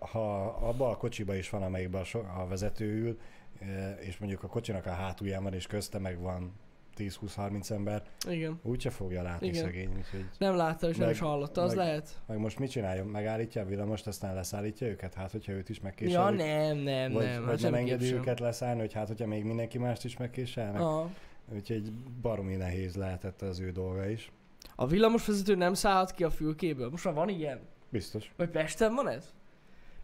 [0.00, 3.18] ha, ha abban a kocsiba is van, amelyikben a, so- a vezető ül,
[4.00, 6.52] és mondjuk a kocsinak a hátulján van, és közte meg van
[6.96, 8.60] 10-20-30 ember, Igen.
[8.62, 9.62] úgyse fogja látni Igen.
[9.64, 12.22] szegény, úgyhogy Nem látta és nem Meg- is hallotta, az meg- lehet.
[12.26, 13.06] meg most mit csináljon?
[13.06, 15.14] Megállítja a villamost, aztán leszállítja őket?
[15.14, 16.38] Hát, hogyha őt is megkéselik?
[16.38, 17.44] Ja, nem, nem, vagy, nem.
[17.44, 18.16] vagy hát nem engedi sem.
[18.16, 20.80] őket leszállni, hogy hát, hogyha még mindenki mást is megkéselnek?
[20.80, 21.10] Aha.
[21.54, 24.32] Úgyhogy baromi nehéz lehetett az ő dolga is.
[24.76, 26.90] A villamosvezető nem szállhat ki a fülkéből.
[26.90, 27.60] Most már van ilyen?
[27.88, 28.32] Biztos.
[28.36, 29.32] Vagy Pesten van ez?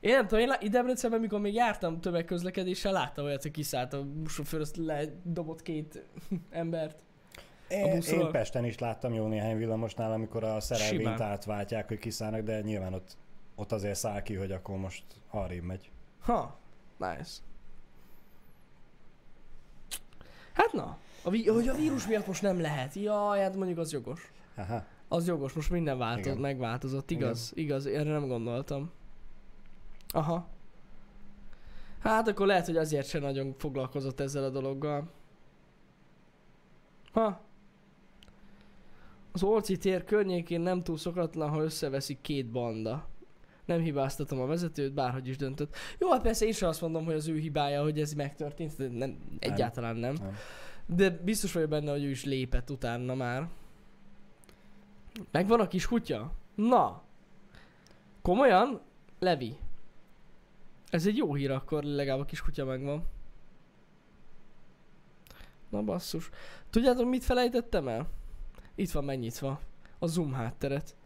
[0.01, 4.05] Én nem tudom, én lá- Debrecenben, mikor még jártam tömegközlekedéssel, láttam olyat, hogy kiszállt a
[4.05, 6.05] buszsofőr, azt ledobott két
[6.51, 7.03] embert.
[7.69, 11.23] Én, én Pesten is láttam jó néhány villamosnál, amikor a szerelvényt Simán.
[11.23, 13.17] átváltják, hogy kiszállnak, de nyilván ott,
[13.57, 15.91] ott azért száll ki, hogy akkor most arrébb megy.
[16.21, 16.59] Ha,
[16.97, 17.31] nice.
[20.53, 22.95] Hát na, a vi- hogy a vírus miatt most nem lehet.
[22.95, 24.33] Jaj, hát mondjuk az jogos.
[24.57, 24.85] Aha.
[25.09, 26.41] Az jogos, most minden változott, Igen.
[26.41, 28.91] megváltozott, igaz, igaz, erre nem gondoltam.
[30.13, 30.49] Aha.
[32.01, 35.11] Hát akkor lehet, hogy azért sem nagyon foglalkozott ezzel a dologgal.
[37.13, 37.41] Ha.
[39.33, 43.09] Az Orci tér környékén nem túl szokatlan, ha összeveszik két banda.
[43.65, 45.77] Nem hibáztatom a vezetőt, bárhogy is döntött.
[45.99, 48.89] Jó, hát persze én sem azt mondom, hogy az ő hibája, hogy ez megtörtént, de
[48.89, 50.15] nem, egyáltalán nem.
[50.15, 50.37] Nem.
[50.87, 53.49] De biztos vagyok benne, hogy ő is lépett utána már.
[55.31, 56.33] Megvan a kis kutya?
[56.55, 57.03] Na.
[58.23, 58.81] Komolyan?
[59.19, 59.57] Levi.
[60.91, 63.05] Ez egy jó hír akkor, legalább a kis kutya megvan.
[65.69, 66.31] Na basszus.
[66.71, 68.09] Tudjátok mit felejtettem el?
[68.75, 69.61] Itt van megnyitva.
[69.99, 70.97] A zoom hátteret.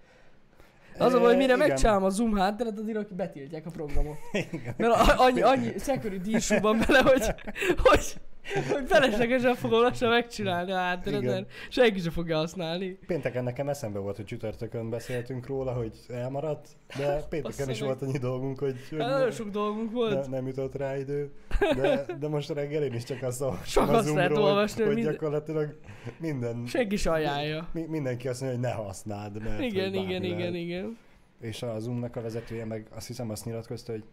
[0.99, 1.69] Az a baj, hogy mire E, igen.
[1.69, 4.17] megcsinálom a zoom hátteret, addigra betiltják a programot.
[4.53, 4.75] Igen.
[4.77, 7.35] Mert annyi, annyi security issue van bele, hogy,
[7.77, 8.21] hogy,
[8.73, 12.99] hogy feleslegesen fogom lassan megcsinálni a hátteret, senki sem fogja használni.
[13.07, 18.19] Pénteken nekem eszembe volt, hogy csütörtökön beszéltünk róla, hogy elmaradt, de pénteken is volt annyi
[18.19, 20.25] dolgunk, hogy, hogy Hát nagyon sok dolgunk volt.
[20.29, 21.31] ne, nem jutott rá idő.
[21.81, 24.95] De, de most reggel én is csak azt olvastam Sok a Zoomról, olvasni, hogy hogy
[24.95, 25.79] minden- gyakorlatilag
[26.19, 27.69] minden, Senki se ajánlja.
[27.73, 30.99] mi, mindenki azt mondja, hogy ne használd, mert Igen, igen, igen, igen.
[31.41, 34.05] És a Zoomnak a vezetője meg azt hiszem azt nyilatkozta, hogy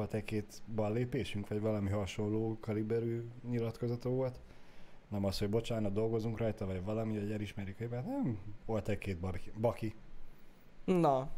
[0.00, 4.40] volt egy-két ballépésünk, vagy valami hasonló kaliberű nyilatkozata volt.
[5.08, 9.18] Nem az, hogy bocsánat, dolgozunk rajta, vagy valami, hogy elismerjük, hogy hát nem, volt egy-két
[9.60, 9.94] baki.
[10.84, 11.28] Na.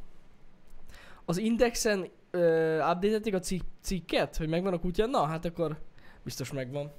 [1.24, 2.08] Az Indexen uh,
[2.90, 5.06] update a cik- cikket, hogy megvan a kutya?
[5.06, 5.78] Na, hát akkor
[6.22, 6.92] biztos megvan.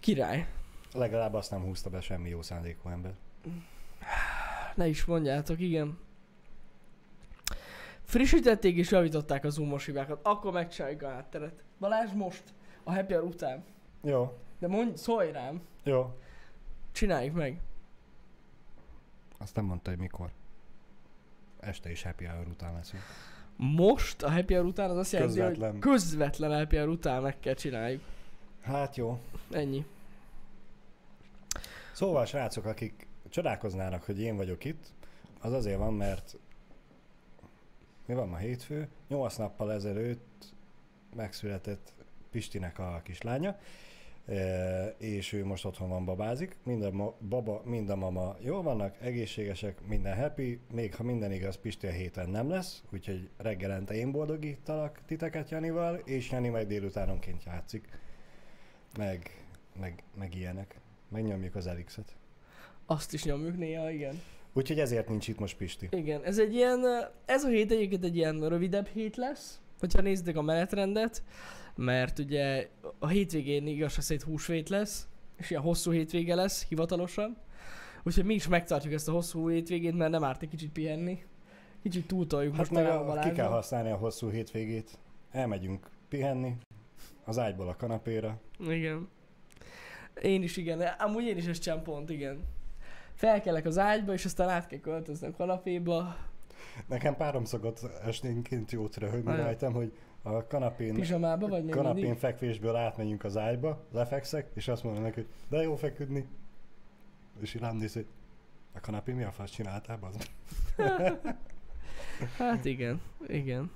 [0.00, 0.48] Király.
[0.92, 3.14] Legalább azt nem húzta be semmi jó szándékú ember.
[4.74, 5.98] Ne is mondjátok, igen.
[8.04, 10.20] Frissítették és javították a zoomos hibákat.
[10.22, 11.62] Akkor megcsináljuk a hátteret.
[11.78, 12.42] Balázs most,
[12.82, 13.64] a happy hour után.
[14.02, 16.18] Jó, De mondj, szólj rám, jó.
[16.92, 17.60] csináljuk meg.
[19.38, 20.30] Azt nem mondta, hogy mikor.
[21.60, 23.02] Este is happy hour után leszünk.
[23.56, 25.70] Most a happy hour után az azt jelenti, Közvetlen.
[25.70, 28.02] hogy közvetlen happy hour után meg kell csináljuk.
[28.62, 29.18] Hát jó.
[29.50, 29.84] Ennyi.
[31.92, 34.84] Szóval srácok, akik csodálkoznának, hogy én vagyok itt,
[35.40, 36.36] az azért van, mert
[38.06, 38.88] mi van ma hétfő?
[39.08, 40.54] Nyolc nappal ezelőtt
[41.14, 41.92] megszületett
[42.30, 43.58] Pistinek a kislánya,
[44.26, 46.56] e, és ő most otthon van, babázik.
[46.62, 51.56] Mind a baba, mind a mama jól vannak, egészségesek, minden happy, még ha minden igaz,
[51.56, 57.44] Pisti a héten nem lesz, úgyhogy reggelente én boldogítalak titeket Janival, és Jani majd délutánonként
[57.44, 57.88] játszik,
[58.96, 59.44] meg,
[59.80, 60.78] meg, meg ilyenek.
[61.08, 62.16] Megnyomjuk az Elixet.
[62.86, 64.20] Azt is nyomjuk néha, igen.
[64.54, 65.88] Úgyhogy ezért nincs itt most Pisti.
[65.90, 66.80] Igen, ez egy ilyen,
[67.24, 71.22] ez a hét egyébként egy ilyen rövidebb hét lesz, hogyha néztek a menetrendet,
[71.74, 77.36] mert ugye a hétvégén igaz, szerint húsvét lesz, és ilyen hosszú hétvége lesz hivatalosan.
[78.02, 81.24] Úgyhogy mi is megtartjuk ezt a hosszú hétvégét, mert nem árt egy kicsit pihenni.
[81.82, 84.98] Kicsit túltoljuk Hát most meg a ki kell használni a hosszú hétvégét.
[85.30, 86.56] Elmegyünk pihenni,
[87.24, 88.40] az ágyból a kanapéra.
[88.68, 89.08] Igen.
[90.22, 92.44] Én is igen, amúgy én is ezt csinálom pont, igen.
[93.14, 96.16] Felkelek az ágyba, és aztán át kell költözni a kanapéba,
[96.86, 102.18] Nekem párom szokott esténként jót röhögni rajtam, hogy a kanapén, pizsamába vagy még kanapén mindig.
[102.18, 106.28] fekvésből átmegyünk az ágyba, lefekszek, és azt mondom neki, hogy de jó feküdni.
[107.40, 108.06] És így rám néz, hogy
[108.72, 110.30] a kanapén mi a fasz csináltál, az?
[112.38, 113.70] Hát igen, igen.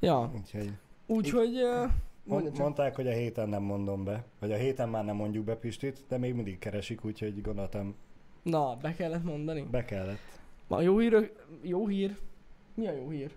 [0.00, 0.72] Ja, Úgyhogy
[1.06, 1.62] úgyhogy...
[1.62, 1.90] Uh,
[2.30, 5.56] mond, mondták, hogy a héten nem mondom be, vagy a héten már nem mondjuk be
[5.56, 7.94] Pistit, de még mindig keresik, úgyhogy gondoltam,
[8.42, 9.66] Na, be kellett mondani.
[9.70, 10.18] be kellett.
[10.68, 12.16] A jó hír, jó hír.
[12.74, 13.30] Mi a jó hír?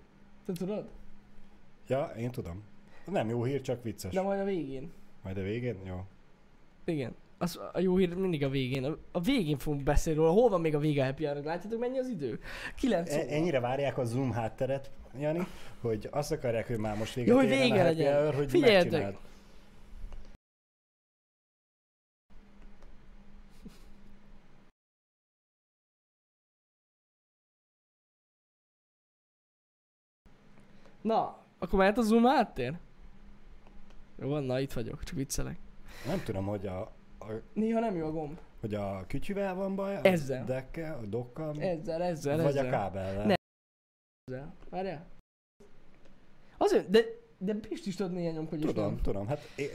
[0.45, 0.89] Te tudod?
[1.88, 2.63] Ja, én tudom.
[3.06, 4.13] Nem jó hír, csak vicces.
[4.13, 4.91] De majd a végén.
[5.23, 5.75] Majd a végén?
[5.86, 5.95] Jó.
[6.86, 7.15] Igen.
[7.38, 8.84] Az, a jó hír mindig a végén.
[8.84, 10.32] A, a végén fogunk beszélni róla.
[10.32, 12.39] Hol van még a vége happy hour Látjátok mennyi az idő?
[12.75, 15.47] 9 E- ennyire várják a Zoom hátteret, Jani,
[15.82, 18.21] hogy azt akarják, hogy már most véget Jó, hogy vége a legyen.
[18.21, 18.91] hour, hogy Figyeljetek!
[18.91, 19.17] megcsináld.
[31.02, 32.73] Na, akkor mehet a zoom háttér?
[34.19, 35.58] Jó van, na itt vagyok, csak viccelek.
[36.06, 36.80] Nem tudom, hogy a,
[37.19, 38.38] a, Néha nem jó a gomb.
[38.60, 40.45] hogy a kütyüvel van baj, a Ezzel.
[40.45, 42.65] dekkel, a dokkal, Ezzel, ezzel, vagy ezzel.
[42.65, 43.26] a kábellel.
[43.26, 43.34] Ne.
[44.69, 45.05] Várjál.
[46.57, 46.99] Azért, de,
[47.38, 48.65] de Pist is tudod néha nyomkodni.
[48.65, 49.27] Tudom, tudom.
[49.27, 49.67] Hát én,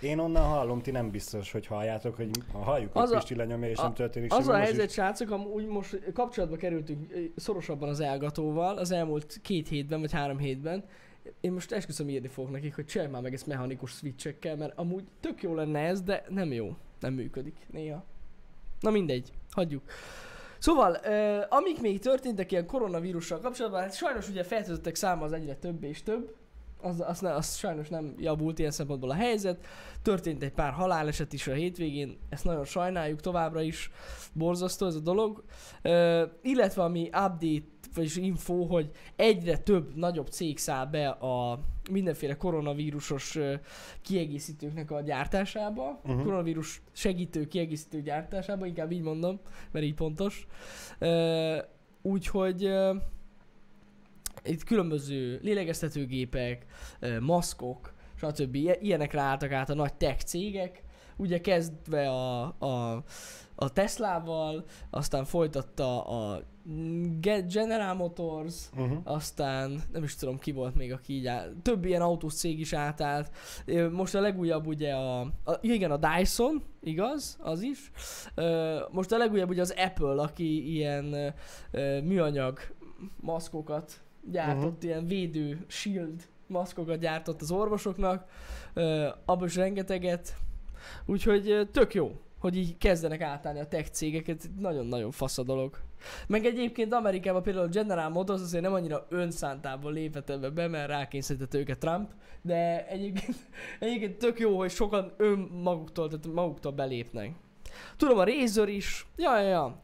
[0.00, 3.34] én onnan hallom, ti nem biztos, hogy halljátok, hogy ha halljuk, hogy Az a- Pisti
[3.34, 4.48] lenyomja, és a- nem történik Az semmi.
[4.50, 9.68] a most helyzet, is- srácok, amúgy most kapcsolatba kerültünk szorosabban az elgatóval az elmúlt két
[9.68, 10.84] hétben, vagy három hétben.
[11.40, 15.04] Én most esküszöm írni fogok nekik, hogy csinálj már meg ezt mechanikus switchekkel, mert amúgy
[15.20, 16.76] tök jó lenne ez, de nem jó.
[17.00, 18.04] Nem működik néha.
[18.80, 19.82] Na mindegy, hagyjuk.
[20.64, 25.54] Szóval, ö, amik még történtek ilyen koronavírussal kapcsolatban, hát sajnos ugye fertőzöttek száma az egyre
[25.54, 26.34] több és több.
[26.82, 29.66] Az, az, ne, az sajnos nem javult ilyen szempontból a helyzet.
[30.02, 33.90] Történt egy pár haláleset is a hétvégén, ezt nagyon sajnáljuk továbbra is.
[34.32, 35.44] Borzasztó ez a dolog.
[35.82, 41.58] Ö, illetve ami update, vagyis info, hogy egyre több nagyobb cég száll be a
[41.90, 43.38] mindenféle koronavírusos
[44.02, 46.22] kiegészítőknek a gyártásába, Mhm.
[46.22, 50.46] koronavírus segítő kiegészítő gyártásába, inkább így mondom, mert így pontos.
[52.02, 52.70] Úgyhogy
[54.44, 56.66] itt különböző lélegeztetőgépek,
[57.20, 58.54] maszkok, stb.
[58.54, 60.82] Ilyen- Ilyenekre álltak át a nagy tech cégek,
[61.16, 63.02] ugye kezdve a, a,
[63.64, 66.42] a Teslával, aztán folytatta a
[67.20, 68.98] Ge- General Motors, Uh-huh.
[69.04, 71.52] aztán nem is tudom ki volt még, aki így áll.
[71.62, 73.30] Több ilyen autós cég is átállt.
[73.92, 77.90] Most a legújabb ugye a, a igen, a Dyson, igaz, az is.
[78.90, 81.34] Most a legújabb ugye az Apple, aki ilyen
[82.04, 82.58] műanyag
[83.20, 84.00] maszkokat
[84.30, 84.86] gyártott, Mhm.
[84.86, 88.28] ilyen védő shield maszkokat gyártott az orvosoknak.
[89.24, 90.34] Abban is rengeteget.
[91.06, 92.12] Úgyhogy tök jó,
[92.44, 94.50] hogy így kezdenek átállni a tech cégeket.
[94.58, 95.78] Nagyon-nagyon fasz a dolog.
[96.26, 101.58] Meg egyébként Amerikában például General Motors azért nem annyira önszántából lépett ebbe be, mert rákényszerítette
[101.58, 102.10] őket Trump,
[102.42, 103.36] de egyébként,
[103.80, 107.32] egyébként tök jó, hogy sokan önmaguktól, tehát maguktól belépnek.
[107.96, 109.82] Tudom, a Razer is, ja, ja, ja.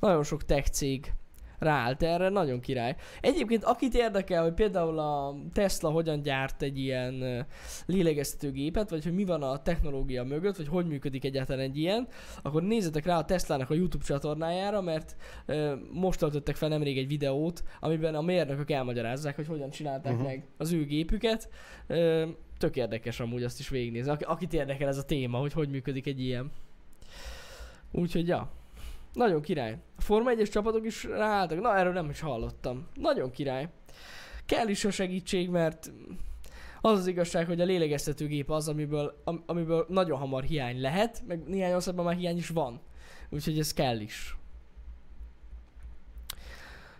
[0.00, 1.12] Nagyon sok tech cég
[1.64, 2.96] ráállt erre, nagyon király.
[3.20, 7.46] Egyébként akit érdekel, hogy például a Tesla hogyan gyárt egy ilyen
[7.86, 12.08] lélegeztetőgépet, vagy hogy mi van a technológia mögött, vagy hogy működik egyáltalán egy ilyen,
[12.42, 17.06] akkor nézzetek rá a Teslának a YouTube csatornájára, mert ö, most töltöttek fel nemrég egy
[17.06, 20.28] videót, amiben a mérnökök elmagyarázzák, hogy hogyan csinálták uh-huh.
[20.28, 21.48] meg az ő gépüket.
[21.86, 22.26] Ö,
[22.58, 26.06] tök érdekes amúgy azt is végignézni, Ak- akit érdekel ez a téma, hogy hogy működik
[26.06, 26.52] egy ilyen.
[27.92, 28.50] Úgyhogy ja,
[29.14, 29.78] nagyon király.
[29.96, 32.86] A Forma 1-es csapatok is ráálltak, na erről nem is hallottam.
[32.94, 33.68] Nagyon király.
[34.46, 35.92] Kell is a segítség, mert
[36.80, 41.44] az az igazság, hogy a lélegeztetőgép az, amiből, am, amiből nagyon hamar hiány lehet, meg
[41.46, 42.80] néhány országban már hiány is van.
[43.30, 44.36] Úgyhogy ez kell is.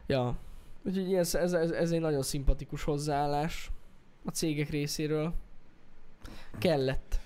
[0.07, 0.37] Ja.
[0.83, 3.71] Úgyhogy ez, ez, ez, ez egy nagyon szimpatikus hozzáállás
[4.25, 5.35] a cégek részéről.
[6.59, 7.21] Kellett.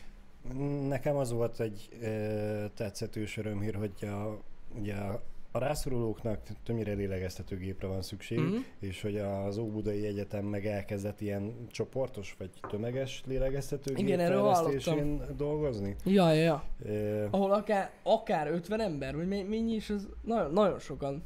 [0.88, 4.40] Nekem az volt egy ö, tetszetős örömhír, hogy a,
[4.80, 8.56] ugye a, a rászorulóknak többnyire lélegeztetőgépre van szükség, Mhm.
[8.78, 15.96] és hogy az Óbudai Egyetem meg elkezdett ilyen csoportos vagy tömeges lélegeztetőgép Igen, fejlesztésén dolgozni.
[16.04, 16.64] Ja, ja, ja.
[16.84, 21.22] Ö, Ahol akár, akár 50 ember, vagy me- mennyi is, az nagyon, nagyon sokan.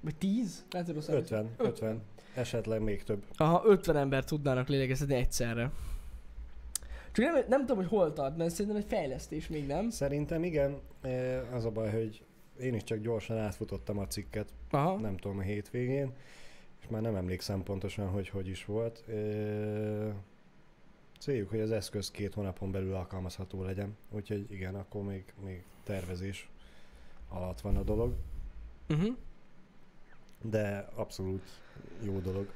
[0.00, 0.64] Vagy 10?
[0.70, 2.02] Lehet, hogy rossz 50, 50,
[2.34, 3.22] esetleg még több.
[3.36, 5.70] Aha, 50 ember tudnának lélegeztetni egyszerre.
[7.12, 9.90] Csak nem, nem tudom, hogy hol tart, mert szerintem egy fejlesztés még nem.
[9.90, 10.78] Szerintem igen,
[11.54, 12.24] az a baj, hogy
[12.60, 14.96] én is csak gyorsan átfutottam a cikket, Aha.
[14.96, 16.12] nem tudom, a hétvégén,
[16.80, 19.04] és már nem emlékszem pontosan, hogy hogy is volt.
[21.18, 26.48] Céljuk, hogy az eszköz két hónapon belül alkalmazható legyen, úgyhogy igen, akkor még, még tervezés
[27.28, 28.14] alatt van a dolog,
[28.88, 29.16] Uh-huh.
[30.42, 31.48] de abszolút
[32.02, 32.48] jó dolog.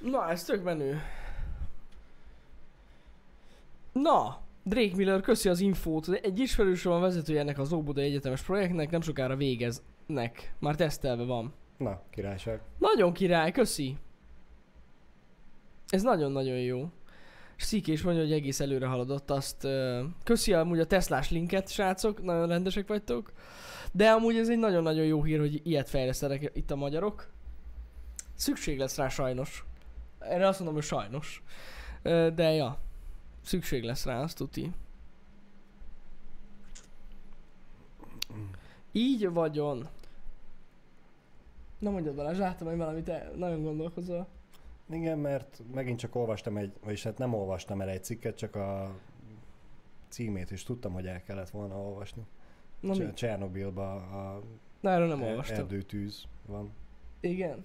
[0.00, 1.00] Na, ez tök menő.
[3.92, 6.08] Na, Drake Miller, köszi az infót.
[6.08, 10.54] Egy ismerősöm a vezetője ennek az Óbudai Egyetemes projektnek, nem sokára végeznek.
[10.58, 11.54] Már tesztelve van.
[11.78, 12.60] Na, királyság.
[12.78, 13.96] Nagyon király, köszi.
[15.88, 16.90] Ez nagyon-nagyon jó.
[17.56, 19.64] És Sziki is mondja, hogy egész előre haladott azt.
[19.64, 23.32] ö, Köszi amúgy a Teslás linket, srácok, nagyon rendesek vagytok.
[23.92, 27.28] De amúgy ez egy nagyon-nagyon jó hír, hogy ilyet fejlesztenek itt a magyarok.
[28.34, 29.64] Szükség lesz rá sajnos.
[30.18, 31.42] Erre azt mondom, hogy sajnos.
[32.34, 32.78] De ja,
[33.46, 34.72] szükség lesz rá, azt tuti.
[38.92, 39.88] Így vagyon.
[41.78, 44.26] Na mondjad Balázs, láttam, hogy valamit nagyon gondolkozol.
[44.90, 48.94] Igen, mert megint csak olvastam egy, vagyis hát nem olvastam el egy cikket, csak a
[50.08, 52.22] címét is tudtam, hogy el kellett volna olvasni.
[52.80, 52.98] Na, mi?
[52.98, 54.40] Cser- Csernobilban a
[54.80, 55.56] Na erről nem olvastam.
[55.58, 56.70] erdőtűz van.
[57.20, 57.64] Igen.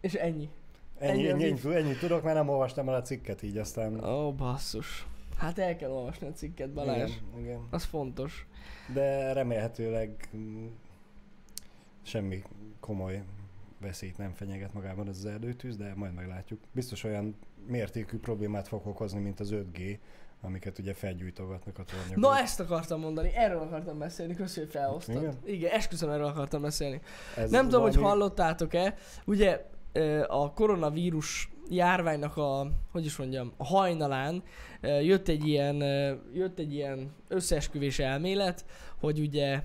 [0.00, 0.50] És ennyi.
[1.00, 4.04] Ennyi, Ennyi ennyi, inf- ennyi, ennyi tudok, mert nem olvastam el a cikket így, aztán...
[4.04, 5.06] Ó, oh, basszus.
[5.36, 7.10] Hát el kell olvasni a cikket, Balázs.
[7.10, 7.66] Igen, igen.
[7.70, 8.46] Az fontos.
[8.94, 10.66] De remélhetőleg mm,
[12.02, 12.42] semmi
[12.80, 13.22] komoly
[13.80, 16.60] veszélyt nem fenyeget magában az az erdőtűz, de majd meglátjuk.
[16.72, 17.36] Biztos olyan
[17.66, 19.98] mértékű problémát fog okozni, mint az 5G,
[20.40, 22.20] amiket ugye felgyújtogatnak a tornyokon.
[22.20, 25.16] Na ezt akartam mondani, erről akartam beszélni, köszönjük, hogy felhoztad.
[25.16, 25.34] Igen?
[25.44, 27.00] Igen, esküszöm, erről akartam beszélni.
[27.36, 29.64] Ez Nem tudom, hogy hallottátok-e, ugye
[30.26, 34.42] a koronavírus járványnak a, hogy is mondjam, a hajnalán
[34.82, 35.76] jött egy ilyen,
[36.34, 38.64] jött egy ilyen összeesküvés elmélet,
[39.00, 39.62] hogy ugye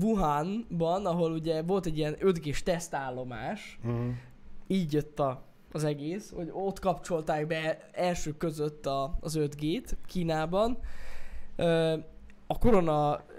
[0.00, 4.08] Wuhanban, ahol ugye volt egy ilyen 5G-s tesztállomás, Mhm.
[4.66, 10.78] így jött a, az egész, hogy ott kapcsolták be első között a, az 5G-t Kínában.
[12.46, 12.58] A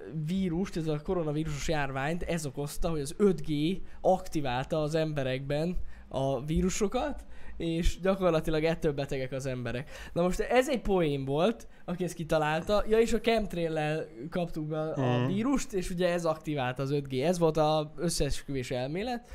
[0.10, 7.26] koronavírust, ez a koronavírusos járványt ez okozta, hogy az 5G aktiválta az emberekben a vírusokat,
[7.57, 9.89] és gyakorlatilag ettől betegek az emberek.
[10.14, 12.84] Na most ez egy poén volt, aki ezt kitalálta.
[12.89, 15.28] Ja, és a chemtrail kaptuk be a Mhm.
[15.28, 17.24] vírust, és ugye ez aktiválta az 5G.
[17.24, 19.30] Ez volt az összeesküvés elmélet.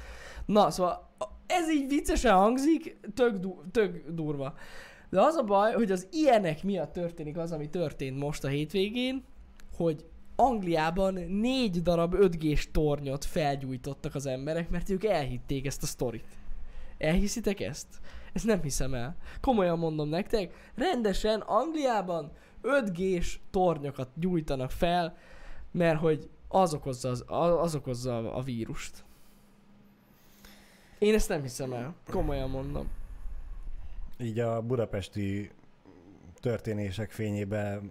[0.46, 1.10] Na, szóval
[1.46, 4.54] ez így viccesen hangzik, tök, du- tök durva.
[5.10, 9.24] De az a baj, hogy az ilyenek miatt történik az, ami történt most a hétvégén,
[9.76, 10.04] hogy
[10.36, 16.26] Angliában négy darab 5G-s tornyot felgyújtottak az emberek, mert ők elhitték ezt a sztorit.
[16.98, 17.86] Elhiszitek ezt?
[18.32, 19.16] Ezt nem hiszem el.
[19.40, 22.32] Komolyan mondom nektek, rendesen Angliában
[22.62, 25.16] 5G-s tornyokat gyújtanak fel,
[25.70, 27.24] mert hogy az okozza, az,
[27.60, 29.04] az okozza a vírust.
[30.98, 31.94] Én ezt nem hiszem el.
[32.10, 32.88] Komolyan mondom.
[34.18, 35.50] Így a budapesti
[36.40, 37.90] történések fényében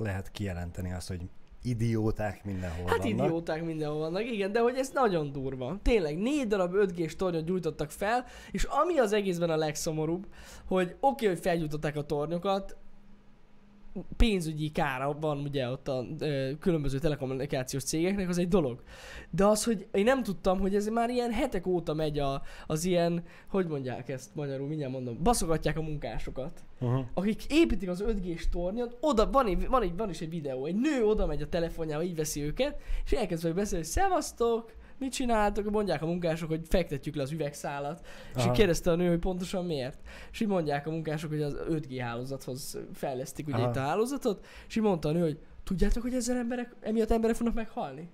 [0.00, 1.20] lehet kijelenteni azt, hogy
[1.62, 3.12] idióták mindenhol Hát vannak.
[3.12, 5.78] idióták mindenhol vannak, igen, de hogy ez nagyon durva.
[5.82, 10.26] Tényleg, négy darab 5G-s tornyot gyújtottak fel, és ami az egészben a legszomorúbb,
[10.66, 12.76] hogy oké, okay, hogy felgyújtották a tornyokat,
[14.16, 18.82] pénzügyi kára van ugye ott a ö, különböző telekommunikációs cégeknek, az egy dolog.
[19.30, 22.84] De az, hogy én nem tudtam, hogy ez már ilyen hetek óta megy a, az
[22.84, 27.04] ilyen, hogy mondják ezt magyarul, mindjárt mondom, baszogatják a munkásokat Uh-huh.
[27.14, 30.74] akik építik az 5G-s tornyot, oda van, egy, van, egy, van is egy videó, egy
[30.74, 35.70] nő oda megy a telefonjával, így veszi őket, és elkezd beszélni, hogy szevasztok, mit csináltok,
[35.70, 38.48] mondják a munkások, hogy fektetjük le az üvegszálat, és Aha.
[38.48, 39.98] így kérdezte a nő, hogy pontosan miért.
[40.32, 43.68] És így mondják a munkások, hogy az 5G hálózathoz fejlesztik ugye Aha.
[43.68, 47.36] itt a hálózatot, és így mondta a nő, hogy tudjátok, hogy ezzel emberek, emiatt emberek
[47.36, 48.10] fognak meghalni?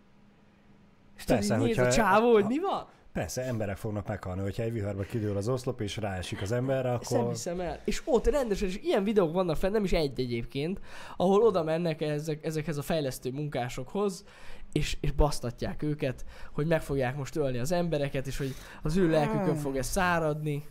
[1.16, 2.87] És tudod, Persze, így néz a csávó, hogy mi van?
[3.12, 7.11] Persze, emberek fognak meghalni, hogyha egy viharba kidől az oszlop és ráesik az emberre, Ezt
[7.11, 7.32] nem akkor...
[7.32, 7.80] hiszem el.
[7.84, 10.80] És ott rendesen, és ilyen videók vannak fenn, nem is egy egyébként,
[11.16, 14.24] ahol oda mennek ezek, ezekhez a fejlesztő munkásokhoz,
[14.72, 19.11] és, és basztatják őket, hogy meg fogják most ölni az embereket, és hogy az ő
[19.11, 20.64] lelkükön fog ez száradni.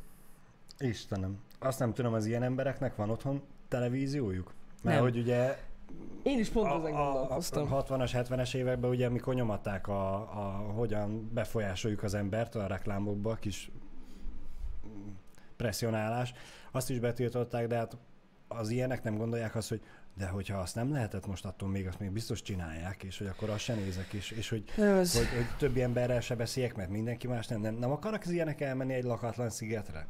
[0.77, 1.39] Istenem.
[1.59, 4.53] Azt nem tudom, az ilyen embereknek van otthon televíziójuk?
[4.83, 5.05] Mert Nem.
[5.05, 5.57] hogy ugye
[6.23, 7.73] Én is pont a, ezen a, gondolkoztam.
[7.73, 13.35] a 60-as, 70-es években ugye amikor nyomatták a, a hogyan befolyásoljuk az embert a reklámokba,
[13.35, 13.71] kis
[15.55, 16.33] presszionálás,
[16.71, 17.97] azt is betiltották, de hát
[18.47, 19.81] az ilyenek nem gondolják azt, hogy
[20.17, 23.49] de hogyha azt nem lehetett most attól még, azt még biztos csinálják, és hogy akkor
[23.49, 27.27] azt sem nézek, és, és hogy, ez, hogy, hogy többi emberrel se beszéljek, mert mindenki
[27.27, 30.07] más nem, nem, nem akarnak az ilyenek elmenni egy lakatlan szigetre?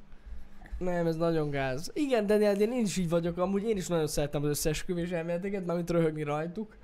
[0.80, 1.91] Nem, ez nagyon gáz.
[1.93, 5.89] Igen, de én is így vagyok, amúgy én is nagyon szeretem az összeesküvés elméleteket, mármint
[5.89, 6.77] röhögni rajtuk.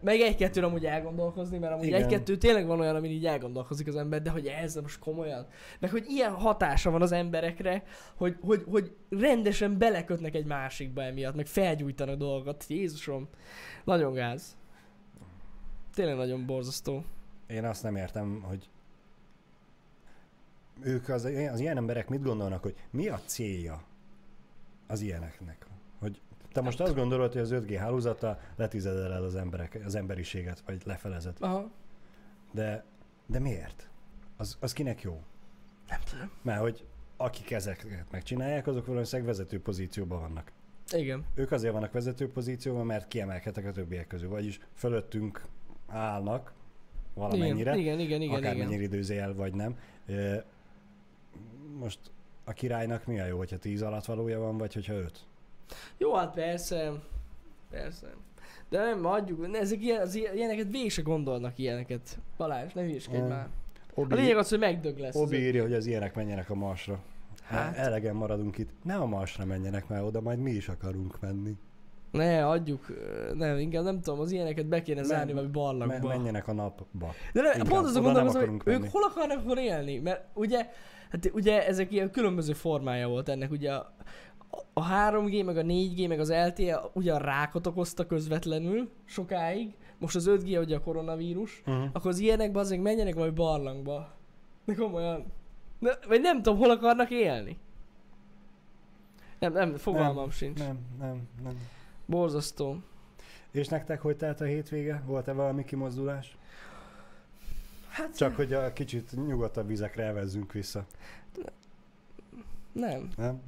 [0.00, 2.02] Meg egy-kettőn amúgy elgondolkozni, mert amúgy Igen.
[2.02, 5.46] egy-kettő tényleg van olyan, amin így elgondolkozik az ember, de hogy ez most komolyan.
[5.80, 7.82] Meg hogy ilyen hatása van az emberekre,
[8.16, 12.64] hogy, hogy, hogy rendesen belekötnek egy másikba emiatt, meg felgyújtanak dolgokat.
[12.68, 13.28] Jézusom,
[13.84, 14.56] nagyon gáz.
[15.94, 17.04] Tényleg nagyon borzasztó.
[17.46, 18.68] Én azt nem értem, hogy
[20.82, 23.82] ők az, az ilyen emberek mit gondolnak, hogy mi a célja
[24.86, 25.66] az ilyeneknek?
[25.98, 26.20] Hogy
[26.52, 30.82] te most azt gondolod, hogy az 5G hálózata letizedel el az emberek, az emberiséget, vagy
[30.84, 31.40] lefelezett.
[31.40, 31.70] Aha.
[32.52, 32.84] De,
[33.26, 33.88] de miért?
[34.36, 35.22] Az, az kinek jó?
[35.88, 36.30] Nem tudom.
[36.42, 40.52] Mert hogy akik ezeket megcsinálják, azok valószínűleg vezető pozícióban vannak.
[40.92, 41.24] Igen.
[41.34, 45.44] Ők azért vannak vezető pozícióban, mert kiemelkedtek a többiek közül, vagyis fölöttünk
[45.86, 46.52] állnak
[47.14, 47.76] valamennyire.
[47.76, 48.36] Igen, igen, igen, igen.
[48.36, 48.92] akármennyire igen.
[48.92, 49.78] időzél, vagy nem.
[51.80, 51.98] Most
[52.44, 55.20] a királynak mi a jó, hogyha 10 alatt valója van, vagy hogyha 5?
[55.98, 56.92] Jó, hát persze.
[57.70, 58.06] Persze.
[58.68, 59.00] De nem,
[59.50, 62.18] ne, ezek ilyen, az ilyen- ilyeneket végig se gondolnak ilyeneket.
[62.36, 63.28] Balázs, ne hülyeskedj Mm.
[63.28, 63.48] már.
[63.94, 65.14] A Obi, lényeg az, hogy megdög lesz.
[65.14, 66.98] Obi írja, hogy az ilyenek menjenek a Marsra.
[67.42, 67.76] Hát.
[67.76, 67.86] Hát.
[67.86, 68.70] Elegen maradunk itt.
[68.82, 71.56] Ne a Marsra menjenek, mert oda majd mi is akarunk menni.
[72.10, 72.86] Ne, adjuk.
[73.34, 76.08] Nem, inkább nem tudom, az ilyeneket be kéne zárni valami barlangba.
[76.08, 77.14] menjenek a napba.
[77.32, 79.98] De ne, Inkább pont azon nem akarunk hogy ők hol akarnak akkor élni?
[79.98, 80.70] Mert ugye,
[81.10, 83.50] hát ugye ezek ilyen különböző formája volt ennek.
[83.50, 83.94] Ugye a,
[84.72, 89.74] a 3G, meg a 4G, meg az LTE ugye a rákot okozta közvetlenül sokáig.
[89.98, 91.62] Most az 5G ugye a koronavírus.
[91.66, 91.84] Uh-huh.
[91.92, 94.14] Akkor az ilyenek azért menjenek valami barlangba.
[94.64, 95.24] De komolyan.
[95.78, 97.58] Ne, vagy nem tudom, hol akarnak élni.
[99.38, 100.58] Nem, nem, fogalmam Nem, sincs.
[100.58, 101.58] Nem, nem, nem.
[102.06, 102.76] Borzasztó.
[103.50, 105.02] És nektek hogy telt a hétvége?
[105.06, 106.36] Volt-e valami kimozdulás?
[107.96, 110.86] Hát Csak hogy a kicsit nyugodtabb vizekre elvezzünk vissza.
[112.72, 113.08] nem.
[113.16, 113.42] Nem?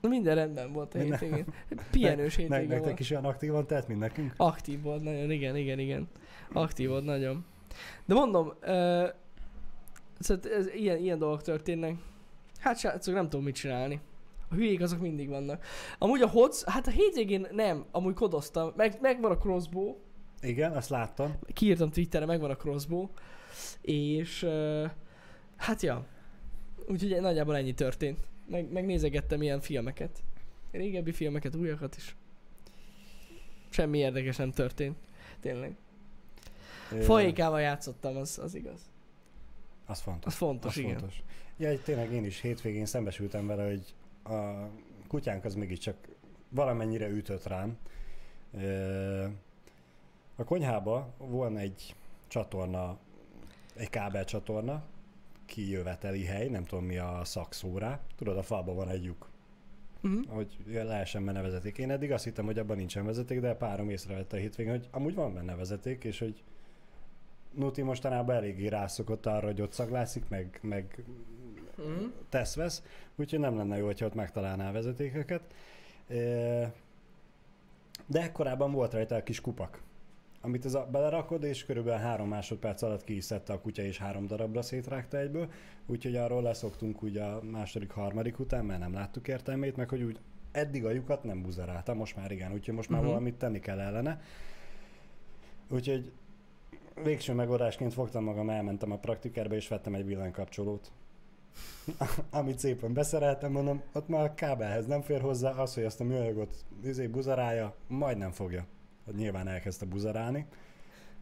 [0.00, 1.06] Minden rendben volt a Nem.
[1.06, 1.44] hétvégén.
[1.90, 4.34] Pihenős Ne, nektek is olyan aktívan telt, mint nekünk?
[4.36, 6.08] Aktív volt nagyon, igen, igen, igen.
[6.52, 7.44] Aktív volt nagyon.
[8.04, 9.08] De mondom, ö,
[10.18, 11.94] szóval ez, ilyen, ilyen dolgok történnek.
[12.58, 14.00] Hát srácok, nem tudom mit csinálni.
[14.50, 15.64] A hülyék azok mindig vannak.
[15.98, 18.72] Amúgy a hoc, hát a hétvégén nem, amúgy kodoztam.
[18.76, 19.96] Meg, megvan a crossbow,
[20.40, 21.32] Igen, azt láttam.
[21.52, 23.08] kiírtam Twitterre, megvan a crossbow.
[23.80, 24.46] És
[25.56, 26.06] hát ja.
[26.88, 28.18] Úgyhogy nagyjából ennyi történt.
[28.46, 30.22] Meg, megnézegettem ilyen filmeket.
[30.70, 32.16] Régebbi filmeket, újakat is.
[33.68, 34.96] Semmi érdekes nem történt.
[35.40, 35.76] Tényleg.
[36.92, 38.80] Ö, Fajékával játszottam, az, az igaz.
[39.86, 40.32] Az fontos.
[40.32, 40.98] Az fontos, az igen.
[40.98, 41.22] fontos.
[41.56, 43.94] Ja, tényleg én is hétvégén szembesültem vele, hogy
[44.34, 44.68] a
[45.08, 45.96] kutyánk az mégiscsak
[46.48, 47.78] valamennyire ütött rám.
[50.36, 51.94] A konyhába van egy
[52.28, 52.98] csatorna,
[53.76, 54.82] egy kábelcsatorna,
[55.46, 58.00] kijöveteli hely, nem tudom mi a szakszó rá.
[58.16, 59.30] Tudod, a falban van egy lyuk,
[60.04, 60.26] Uh-huh.
[60.26, 61.78] hogy lehessen benne vezeték.
[61.78, 65.14] Én eddig azt hittem, hogy abban nincsen vezeték, de párom észrevette a hétvégén, hogy amúgy
[65.14, 66.42] van benne vezeték, és hogy
[67.54, 71.04] Nuti mostanában eléggé rászokott arra, hogy ott szaglászik, meg, meg
[71.78, 72.12] Uh-huh.
[72.28, 72.82] tesz-vesz,
[73.16, 75.42] úgyhogy nem lenne jó, hogyha ott megtalálná a vezetékeket.
[78.06, 79.82] De korábban volt rajta a kis kupak,
[80.44, 83.98] amit az a, belerakod, és körülbelül három másodperc alatt ki is szedte a kutya, és
[83.98, 85.50] három darabra szétrágta egyből,
[85.86, 90.18] úgyhogy arról leszoktunk úgy a második, harmadik után, mert nem láttuk értelmét, meg hogy úgy
[90.52, 93.08] eddig a lyukat nem buzerálta, most már igen, úgyhogy most már Mhm.
[93.08, 94.20] valamit tenni kell ellene.
[95.70, 96.12] Úgyhogy
[97.02, 100.92] végső megoldásként fogtam magam, elmentem a praktikerbe, és vettem egy villanykapcsolót.
[102.30, 106.04] Amit szépen beszereltem, mondom, ott már a kábelhez nem fér hozzá, az, hogy azt a
[106.04, 108.64] műanyagot izé buzarálja, majd nem fogja.
[109.06, 110.46] Hát Nyilván elkezdte buzarálni.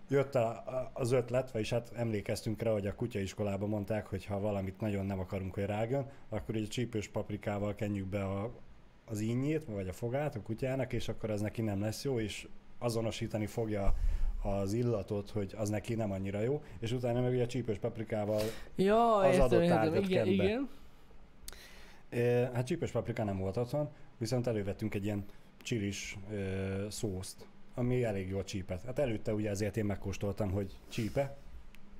[0.09, 4.81] Jött a, az ötlet, vagyis hát emlékeztünk rá, hogy a kutyaiskolában mondták, hogy ha valamit
[4.81, 8.51] nagyon nem akarunk, hogy rágjon, akkor egy csípős paprikával kenjük be a,
[9.05, 12.49] az ínyét, vagy a fogát a kutyának, és akkor az neki nem lesz jó, és
[12.79, 13.95] azonosítani fogja
[14.43, 18.41] az illatot, hogy az neki nem annyira jó, és utána meg ugye a csípős paprikával
[18.77, 19.95] Ja, Az értem, adott értem.
[19.95, 20.45] Igen, kent be.
[20.45, 20.69] igen.
[22.55, 25.25] Hát csípős paprika nem volt otthon, viszont elővettünk egy ilyen
[25.63, 27.47] csilis e, szószt,
[27.81, 28.83] ami elég jól csípet.
[28.83, 31.37] Hát előtte ugye ezért én megkóstoltam, hogy csípe,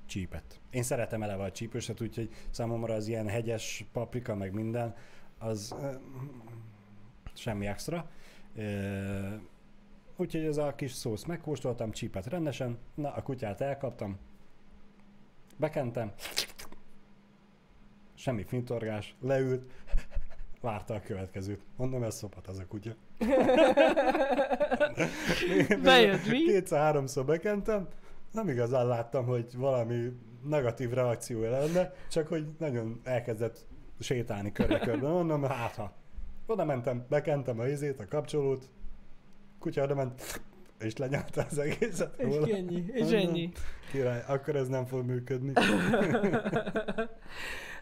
[0.05, 0.59] csípet.
[0.69, 4.95] Én szeretem eleve a csípőset, úgyhogy számomra az ilyen hegyes paprika, meg minden,
[5.37, 5.99] az e,
[7.33, 8.09] semmi extra.
[8.55, 9.41] E,
[10.15, 14.17] úgyhogy ez a kis szósz megkóstoltam, csípet rendesen, na a kutyát elkaptam,
[15.57, 16.13] bekentem,
[18.13, 19.71] semmi fintorgás, leült,
[20.61, 21.61] várta a következőt.
[21.75, 22.91] Mondom, ez szopat az a kutya.
[25.83, 26.43] Bejött mi?
[26.43, 27.87] Kétszer-háromszor bekentem,
[28.31, 30.11] nem igazán láttam, hogy valami
[30.47, 33.65] negatív reakciója lenne, csak hogy nagyon elkezdett
[33.99, 35.07] sétálni körbe-körbe.
[35.07, 35.93] Mondom, hát ha.
[36.45, 38.69] Oda mentem, bekentem a izét, a kapcsolót,
[39.59, 40.41] kutya oda ment,
[40.79, 42.55] és lenyalta az egészet És róla.
[42.55, 43.51] ennyi, és ennyi.
[43.91, 45.53] Király, akkor ez nem fog működni.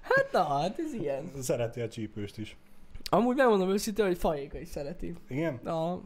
[0.02, 1.32] Hát na, hát ez ilyen.
[1.42, 2.58] Szereti a csípőst is.
[3.10, 5.14] Amúgy megmondom őszintén, hogy fajéka is szereti.
[5.28, 5.60] Igen?
[5.64, 6.02] Na,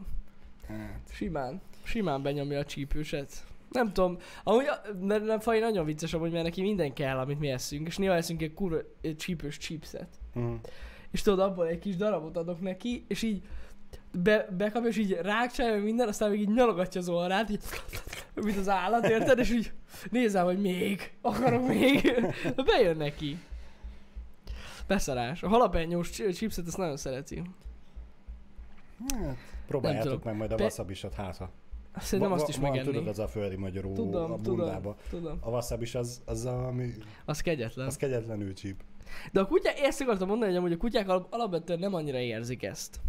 [0.68, 1.60] Hát, simán.
[1.82, 3.44] Simán benyomja a csípőset.
[3.70, 4.64] Nem tudom, amúgy
[5.00, 8.14] mert nem faj nagyon vicces amúgy, mert neki minden kell, amit mi eszünk, és néha
[8.14, 10.08] eszünk egy kurva egy csípős chipset.
[10.38, 10.54] mm.
[11.10, 13.42] És tudod, abból egy kis darabot adok neki, és így
[14.22, 17.62] be, bekapja, és így rákcsálja minden, aztán még így nyalogatja az orrát, így,
[18.34, 19.38] mint az állat, érted?
[19.38, 19.72] És így
[20.10, 22.22] nézem, hogy még, akarok még.
[22.66, 23.38] Bejön neki.
[24.86, 25.42] Beszarás.
[25.42, 27.42] A halapenyós ch- chipset ezt nagyon szereti.
[29.08, 31.50] Hát, próbáljátok meg majd a Be- wasabisat, hát ha.
[31.98, 32.84] Szerintem azt is megenni.
[32.86, 34.96] Tudod, az a földi magyaró a Tudom, bundába.
[35.08, 35.38] tudom, tudom.
[35.40, 36.90] A wasabis az, az a, ami,
[37.24, 37.86] Az kegyetlen.
[37.86, 38.80] az kegyetlenül csíp.
[39.32, 43.00] De a kutyák, ezt akartam mondani, hogy a kutyák alap, alapvetően nem annyira érzik ezt.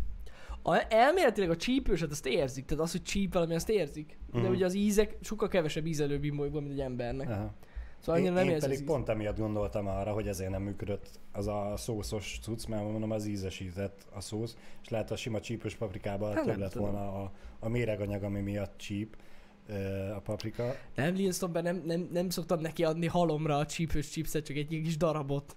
[0.63, 4.17] A, elméletileg a csípőset azt érzik, tehát az, hogy csíp valami, azt érzik.
[4.31, 4.49] De Mhm.
[4.51, 7.29] ugye az ízek sokkal kevesebb ízelő van, mint egy embernek.
[7.29, 7.53] Aha.
[8.05, 8.85] Szóval én, nem én pedig ízt.
[8.85, 13.25] pont emiatt gondoltam arra, hogy ezért nem működött az a szószos cucc, mert mondom, az
[13.25, 16.91] ízesített a szósz, és lehet a sima csípős paprikában Hát több lett tudom.
[16.91, 19.17] volna a, a méreganyag, ami miatt csíp
[20.15, 20.75] a paprika.
[20.95, 24.97] Nem, Linstonben nem, nem, nem szoktam neki adni halomra a csípős chipset, csak egy kis
[24.97, 25.55] darabot.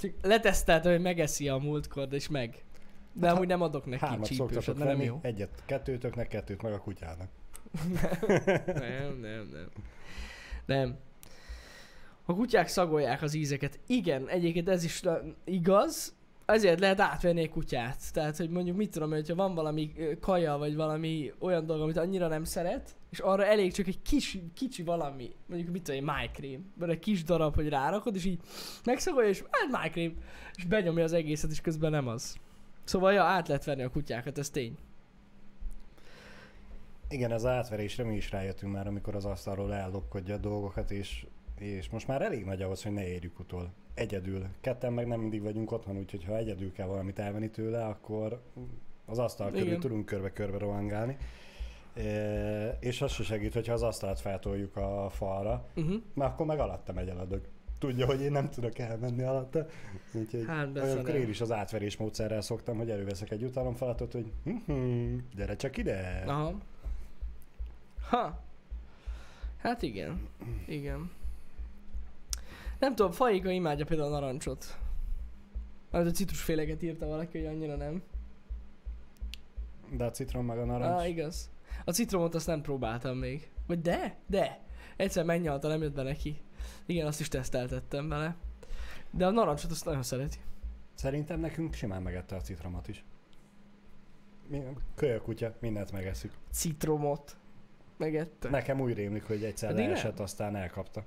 [0.00, 2.64] Csak leteszteltem, hogy megeszi a múltkor, és meg.
[3.12, 5.18] De Hát, amúgy nem adok neki Hármat csípőset, mert nem jó.
[5.22, 7.28] egyet kettőtöknek, kettőt meg a kutyának.
[8.66, 9.68] Nem, nem, nem.
[10.66, 10.96] Nem.
[12.26, 13.78] A kutyák szagolják az ízeket.
[13.86, 15.02] Igen, egyébként ez is
[15.44, 16.14] igaz,
[16.46, 18.12] ezért lehet átvenni egy kutyát.
[18.12, 22.28] Tehát, hogy mondjuk mit tudom, hogyha van valami kaja, vagy valami olyan dolog, amit annyira
[22.28, 26.72] nem szeret, és arra elég csak egy kis, kicsi valami, mondjuk mit tudom, egy májkrém,
[26.78, 28.40] vagy egy kis darab, hogy rárakod, és így
[28.84, 30.16] megszagolja, és hát májkrém,
[30.54, 32.36] és benyomja az egészet, és közben nem az.
[32.84, 34.76] Szóval, ja, át lehet venni a kutyákat, ez tény.
[37.08, 41.26] Igen, az átverésre mi is rájöttünk már, amikor az asztalról ellopkodja a dolgokat, és,
[41.58, 43.72] és most már elég nagy ahhoz, hogy ne érjük utol.
[43.94, 44.46] Egyedül.
[44.60, 48.42] Ketten meg nem mindig vagyunk otthon, úgyhogy ha egyedül kell valamit elvenni tőle, akkor
[49.04, 49.80] az asztal körül Igen.
[49.80, 51.16] tudunk körbe-körbe rohangálni.
[51.94, 56.02] E, és az se segít, hogyha az asztalt feltoljuk a falra, Uh-huh.
[56.14, 57.40] mert akkor meg alatta megy el a dög.
[57.78, 59.66] tudja, hogy én nem tudok elmenni alatta.
[60.12, 65.16] Úgyhogy Hát, olyankor én is az átverés módszerrel szoktam, hogy előveszek egy jutalomfalatot, hogy hm
[65.36, 66.22] gyere csak ide.
[66.26, 66.54] Aha.
[68.08, 68.42] Ha.
[69.56, 70.28] Hát igen.
[70.66, 71.10] Igen.
[72.78, 74.78] Nem tudom, Faika imádja például a narancsot.
[75.90, 78.02] Mert a citrusféleket írta valaki, hogy annyira nem.
[79.92, 81.06] De a citrom meg a Ah, narancs.
[81.08, 81.50] igaz.
[81.84, 83.50] A citromot azt nem próbáltam még.
[83.66, 84.16] Vagy de?
[84.26, 84.60] De.
[84.96, 86.40] Egyszer megnyalta, nem jött be neki.
[86.86, 88.36] Igen, azt is teszteltettem vele.
[89.10, 90.38] De a narancsot azt nagyon szereti.
[90.94, 93.04] Szerintem nekünk simán megette a citromot is.
[94.94, 96.32] Kölyök kutya, mindent megeszik.
[96.50, 97.36] Citromot.
[97.96, 98.48] Megette.
[98.50, 99.92] Nekem úgy rémlik, hogy egyszer Pedig nem.
[99.92, 101.04] leesett, aztán elkapta.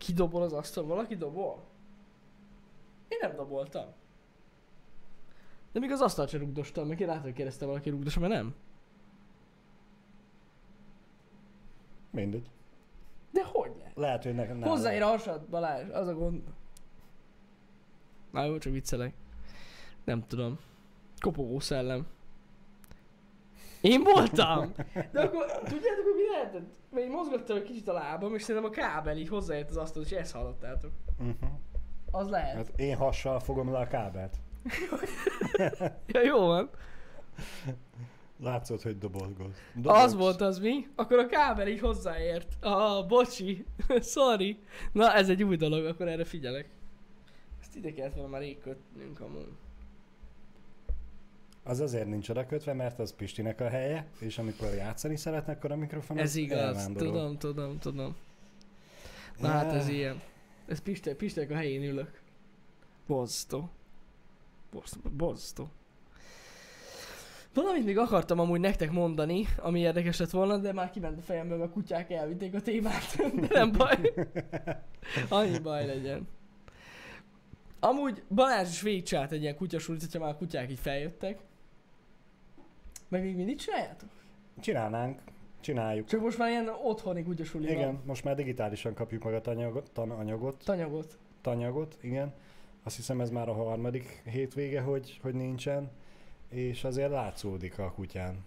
[0.00, 0.84] Ki dobol az asztal?
[0.84, 1.64] Valaki dobol?
[3.08, 3.86] Én nem doboltam.
[5.72, 8.54] De még az asztalt sem rugdostam, meg én látom, hogy kérdezte valaki rugdos, mert nem.
[12.10, 12.50] Mindegy.
[13.30, 13.92] De hogy le?
[13.94, 14.68] Lehet, hogy nekem nem.
[14.68, 16.42] Hozzáér a hasad, Balázs, az a gond.
[18.30, 19.14] Na jó, csak viccelek.
[20.04, 20.58] Nem tudom.
[21.18, 22.06] Kopogó szellem.
[23.80, 24.72] Én voltam!
[25.12, 26.68] De akkor, tudjátok, hogy mi lehetett?
[26.90, 30.12] Mert én mozgattam egy kicsit a lábam, és szerintem a kábel így hozzáért az asztalhoz,
[30.12, 30.90] és ezt hallottátok.
[31.18, 31.50] Uh-huh.
[32.10, 32.54] Az lehet.
[32.54, 34.36] Hát én hassal fogom le a kábelt.
[36.06, 36.70] Ja, jó van.
[38.42, 39.54] Látszott, hogy dobolgoz.
[39.82, 40.86] Az volt az mi?
[40.94, 42.56] Akkor a kábel így hozzáért.
[42.60, 43.64] Ah, bocsi.
[44.14, 44.58] Sorry.
[44.92, 46.68] Na, ez egy új dolog, akkor erre figyelek.
[47.60, 49.48] Ezt ide kellett volna már rég kötnünk amúgy.
[51.62, 55.72] Az azért nincs oda kötve, mert az Pistinek a helye, és amikor játszani szeretnek, akkor
[55.72, 57.12] a mikrofon Ez az igaz, elvándorol.
[57.12, 58.16] tudom, tudom, tudom.
[59.38, 60.20] Na hát ez ilyen.
[60.66, 62.20] Ez Piste, Pistek a helyén ülök.
[63.06, 63.70] Borzasztó.
[65.16, 65.68] Borzasztó.
[67.54, 71.62] Valamit még akartam amúgy nektek mondani, ami érdekes lett volna, de már kiment a fejemből,
[71.62, 73.16] a kutyák elvitték a témát.
[73.40, 74.12] De nem baj.
[75.28, 76.28] Annyi baj legyen.
[77.80, 81.38] Amúgy Balázs is végigcsinált egy ilyen kutyasulit, hogyha már a kutyák így feljöttek.
[83.10, 84.08] Meg még mindig csináljátok?
[84.60, 85.20] Csinálnánk,
[85.60, 86.06] csináljuk.
[86.06, 87.74] Csak most már ilyen otthoni kutyasuli van.
[87.74, 91.18] Igen, most már digitálisan kapjuk meg a tanyagot, tananyagot, Tanyagot.
[91.40, 92.34] tanyagot, igen.
[92.82, 95.90] Azt hiszem ez már a harmadik hétvége, hogy, hogy nincsen,
[96.48, 98.44] és azért látszódik a kutyán,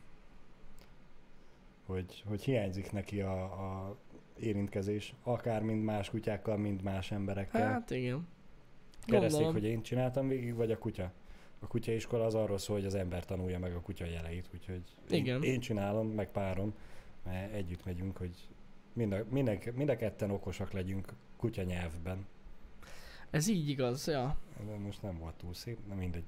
[1.85, 3.95] hogy, hogy hiányzik neki a, a
[4.39, 7.71] érintkezés, akár mind más kutyákkal, mind más emberekkel.
[7.71, 8.27] Hát igen.
[9.05, 9.53] Kereszik, gondolom.
[9.53, 11.11] hogy én csináltam végig, vagy a kutya.
[11.63, 15.43] A kutyaiskola az arról szól, hogy az ember tanulja meg a kutya jeleit, úgyhogy Igen.
[15.43, 16.73] Én, én csinálom, meg párom,
[17.25, 18.47] mert együtt megyünk, hogy
[18.93, 22.25] mind a, minden, mind a ketten okosak legyünk kutya nyelvben.
[23.29, 24.37] Ez így igaz, ja.
[24.65, 26.23] De most nem volt túl szép, de mindegy.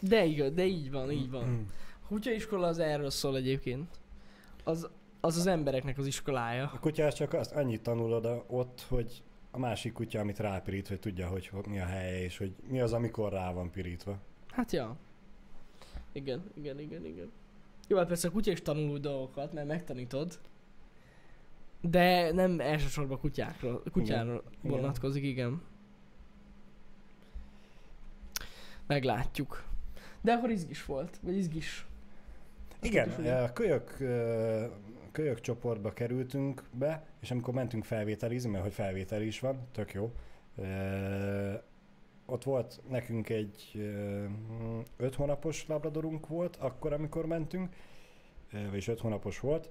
[0.00, 1.66] De igaz, de így van, így van.
[2.04, 3.98] A kutyaiskola az erről szól egyébként.
[4.64, 4.88] Az
[5.20, 6.70] az, az embereknek az iskolája.
[6.74, 11.00] A kutyás csak azt annyit tanulod a- ott, hogy a másik kutya, amit rápirít, hogy
[11.00, 14.18] tudja, hogy ho- mi a helye, és hogy mi az, amikor rá van pirítva.
[14.58, 14.96] Hát ja.
[16.12, 17.32] Igen, igen, igen, igen.
[17.88, 20.38] Jó, hát persze a kutya is tanul új dolgokat, mert megtanítod.
[21.80, 24.76] De nem elsősorban kutyákról, kutyáról Igen.
[24.76, 25.62] vonatkozik, igen.
[28.86, 29.64] Meglátjuk.
[30.20, 31.86] De akkor izgis volt, vagy izgis.
[32.80, 33.10] Igen,
[33.44, 33.96] a kölyök,
[35.12, 40.12] kölyök csoportba kerültünk be, és amikor mentünk felvételizni, mert hogy felvétel is van, tök jó,
[42.30, 43.90] ott volt nekünk egy
[44.96, 47.74] öt hónapos labradorunk volt, akkor, amikor mentünk,
[48.50, 49.70] vagyis öt hónapos volt,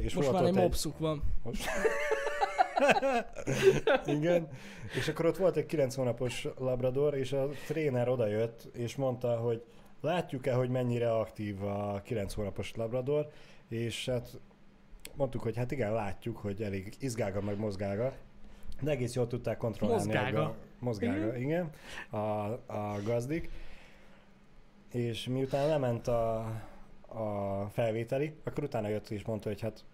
[0.00, 1.22] és Most volt már egy mopszuk van.
[1.42, 1.64] Most...
[4.16, 4.48] Igen,
[4.98, 9.64] és akkor ott volt egy 9 hónapos labrador, és a tréner odajött, és mondta, hogy
[10.00, 13.30] látjuk-e, hogy mennyire aktív a 9 hónapos labrador,
[13.68, 14.40] és hát
[15.14, 18.12] mondtuk, hogy hát igen, látjuk, hogy elég izgága meg mozgága,
[18.80, 20.04] de egész jól tudták kontrollálni.
[20.04, 20.42] Mozgága.
[20.42, 21.70] A, ga- mozgága, igen,
[22.10, 22.18] a,
[22.66, 23.50] a gazdik.
[24.92, 26.38] És miután lement a,
[27.06, 29.84] a felvételi, akkor utána jött és mondta, hogy hát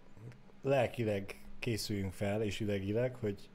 [0.63, 3.49] lelkileg készüljünk fel, és idegileg, hogy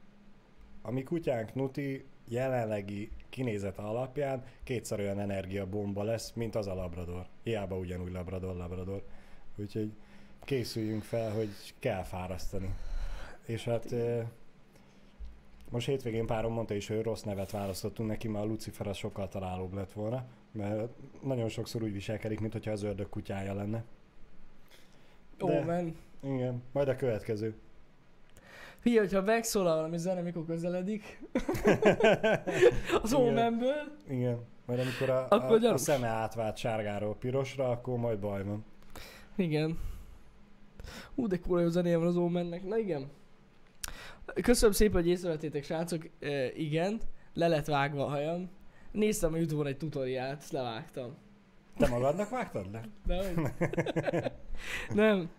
[0.82, 7.26] a mi kutyánk Nuti jelenlegi kinézete alapján kétszer olyan energiabomba lesz, mint az a labrador.
[7.42, 9.02] Hiába ugyanúgy labrador, labrador.
[9.56, 9.92] Úgyhogy
[10.44, 12.74] készüljünk fel, hogy kell fárasztani.
[13.46, 14.26] És hát eh,
[15.72, 19.28] most hétvégén párom mondta is, hogy rossz nevet választottunk neki, mert a Lucifer az sokkal
[19.28, 20.90] találóbb lett volna, mert
[21.22, 23.84] nagyon sokszor úgy viselkedik, mintha az ördög kutyája lenne.
[25.38, 25.96] De- men.
[26.20, 27.54] Igen, majd a következő.
[28.78, 31.22] Figyelj, hogyha megszólal valami zene, mikor közeledik,
[33.02, 33.26] az Igen.
[33.26, 38.44] Omenből, Igen, majd amikor a, Akkor a, a szeme átvált sárgáról pirosra, akkor majd baj
[38.44, 38.64] van.
[39.36, 39.78] igen.
[41.14, 43.10] Ú, de kurva jó zenéje van az Omennek, na igen.
[44.42, 46.08] Köszönöm szépen, hogy észrevettétek, srácok.
[46.20, 47.00] E, igen,
[47.34, 48.50] le lett vágva a hajam.
[48.92, 51.16] Néztem a Youtube-on egy tutoriált, ezt levágtam.
[51.76, 53.16] Te magadnak vágtad le?
[53.16, 53.52] Hogy?
[55.02, 55.30] nem.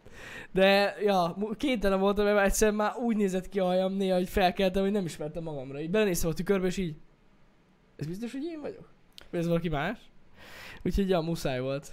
[0.52, 4.84] De, ja, kénytelen voltam, mert egyszer már úgy nézett ki a hajam néha, hogy felkeltem,
[4.84, 5.80] hogy nem ismertem magamra.
[5.80, 6.96] Így belenéztem a tükörbe, és így...
[7.96, 8.90] Ez biztos, hogy én vagyok?
[9.30, 10.00] Vagy ez valaki más?
[10.84, 11.92] Úgyhogy, ja, muszáj volt.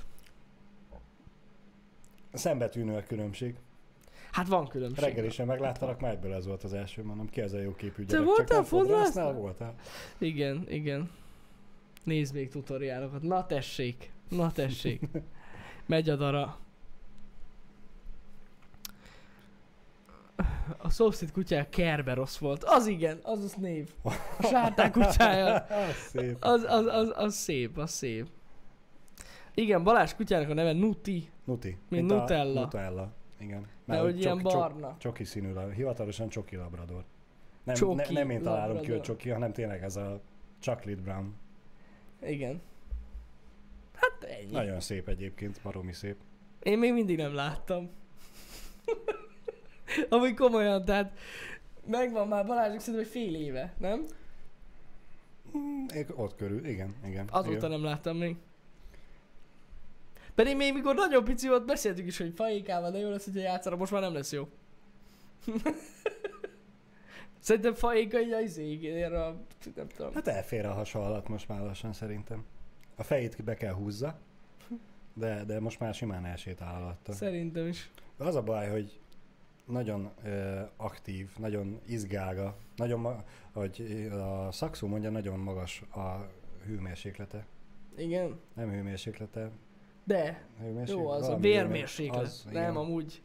[2.32, 3.54] Szembetűnő a különbség.
[4.32, 5.04] Hát van különbség.
[5.04, 8.12] Reggelisen megláttalak, már egyből ez volt az első, mondom, ki ez a jó képű Te
[8.12, 8.26] gyerek.
[8.26, 9.32] voltál Csak nem fodrásznál?
[9.32, 9.74] Voltál.
[10.18, 11.10] Igen, igen.
[12.04, 13.22] Nézd még tutoriálokat.
[13.22, 14.12] Na tessék.
[14.28, 15.08] Na tessék.
[15.86, 16.58] Megy a dara.
[20.78, 22.64] A szomszéd kutyája Kerberos volt.
[22.64, 23.88] Az igen, az az név.
[24.38, 25.54] A sárták kutyája.
[25.88, 26.36] Az szép.
[26.40, 28.26] Az, az, az, az szép, az szép.
[29.54, 31.76] Igen, Balázs kutyának a neve Nuti, Nuti.
[31.88, 32.60] Mint a Nutella.
[32.60, 33.12] Nutella.
[33.40, 33.66] Igen.
[33.84, 34.96] mert hogy ilyen csoki- barna.
[34.98, 37.04] Csoki színű, hivatalosan csoki labrador.
[37.64, 39.04] Nem, Csoki ne, nem én találom ki, hogy labrador.
[39.06, 40.20] csoki, hanem tényleg ez a
[40.60, 41.34] chocolate brown.
[42.22, 42.60] Igen.
[43.94, 44.50] Hát ennyi.
[44.52, 46.16] Nagyon szép egyébként, baromi szép.
[46.62, 47.90] Én még mindig nem láttam.
[50.08, 51.18] Amúgy komolyan, tehát
[51.86, 54.06] megvan már Balázsok szerintem egy fél éve, nem?
[55.56, 55.84] Mm,
[56.14, 57.28] ott körül, igen, igen.
[57.30, 57.70] Azóta igen.
[57.70, 58.36] nem láttam még.
[60.40, 63.78] Pedig még mikor nagyon pici volt, beszéltük is, hogy fajékával de jó lesz, hogyha játszanak,
[63.78, 64.48] most már nem lesz jó.
[67.38, 69.36] Szerintem fajéka így az izéig, erre a,
[69.74, 70.14] nem tudom.
[70.14, 72.44] Hát elfér a hasa alatt most már lassan szerintem.
[72.96, 74.18] A fejét be kell húzza,
[75.14, 77.12] de, de most már simán elsétál alatta.
[77.12, 77.90] Szerintem is.
[78.16, 79.00] Az a baj, hogy
[79.64, 86.26] nagyon ö, aktív, nagyon izgága, nagyon, ma- hogy a szakszó mondja, nagyon magas a
[86.66, 87.46] hőmérséklete.
[87.96, 88.40] Igen.
[88.54, 89.50] Nem hőmérséklete,
[90.10, 91.04] De, hőmérséklet.
[91.04, 92.22] jó, az a vérmérséklet.
[92.22, 92.76] Az, nem, igen.
[92.76, 93.22] amúgy.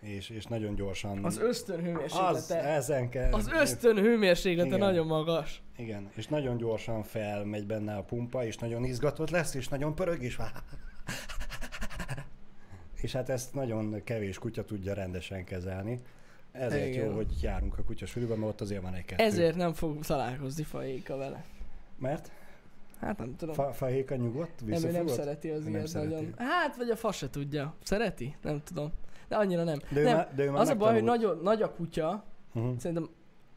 [0.00, 1.24] És, és nagyon gyorsan.
[1.24, 3.32] Az ösztön az, ezen kell.
[3.32, 4.78] Az ösztön hőmérséklete Igen.
[4.78, 5.62] nagyon magas.
[5.76, 10.22] Igen, és nagyon gyorsan felmegy benne a pumpa, és nagyon izgatott lesz, és nagyon pörög,
[10.22, 10.38] és
[13.02, 15.98] és hát ezt nagyon kevés kutya tudja rendesen kezelni.
[16.52, 17.06] Ezért Igen.
[17.06, 19.24] jó, hogy járunk a kutyasülőben, mert ott azért van egy kettő.
[19.24, 21.44] Ezért nem fog találkozni fajéka vele.
[21.98, 22.30] Mert
[23.02, 23.54] Hát nem tudom.
[23.54, 25.14] fa, fahéka nyugodt, nem, ő nem visszafogott?
[25.14, 26.14] szereti az Nem ilyet szereti.
[26.14, 26.34] nagyon.
[26.36, 27.74] Hát, vagy a fa se tudja.
[27.82, 28.36] Szereti?
[28.42, 28.92] Nem tudom.
[29.28, 29.78] De annyira nem.
[29.92, 30.16] De ő, nem.
[30.16, 32.24] már, de ő már Az a baj, hogy nagyon nagy a kutya,
[32.54, 32.76] Uh-huh.
[32.78, 33.08] szerintem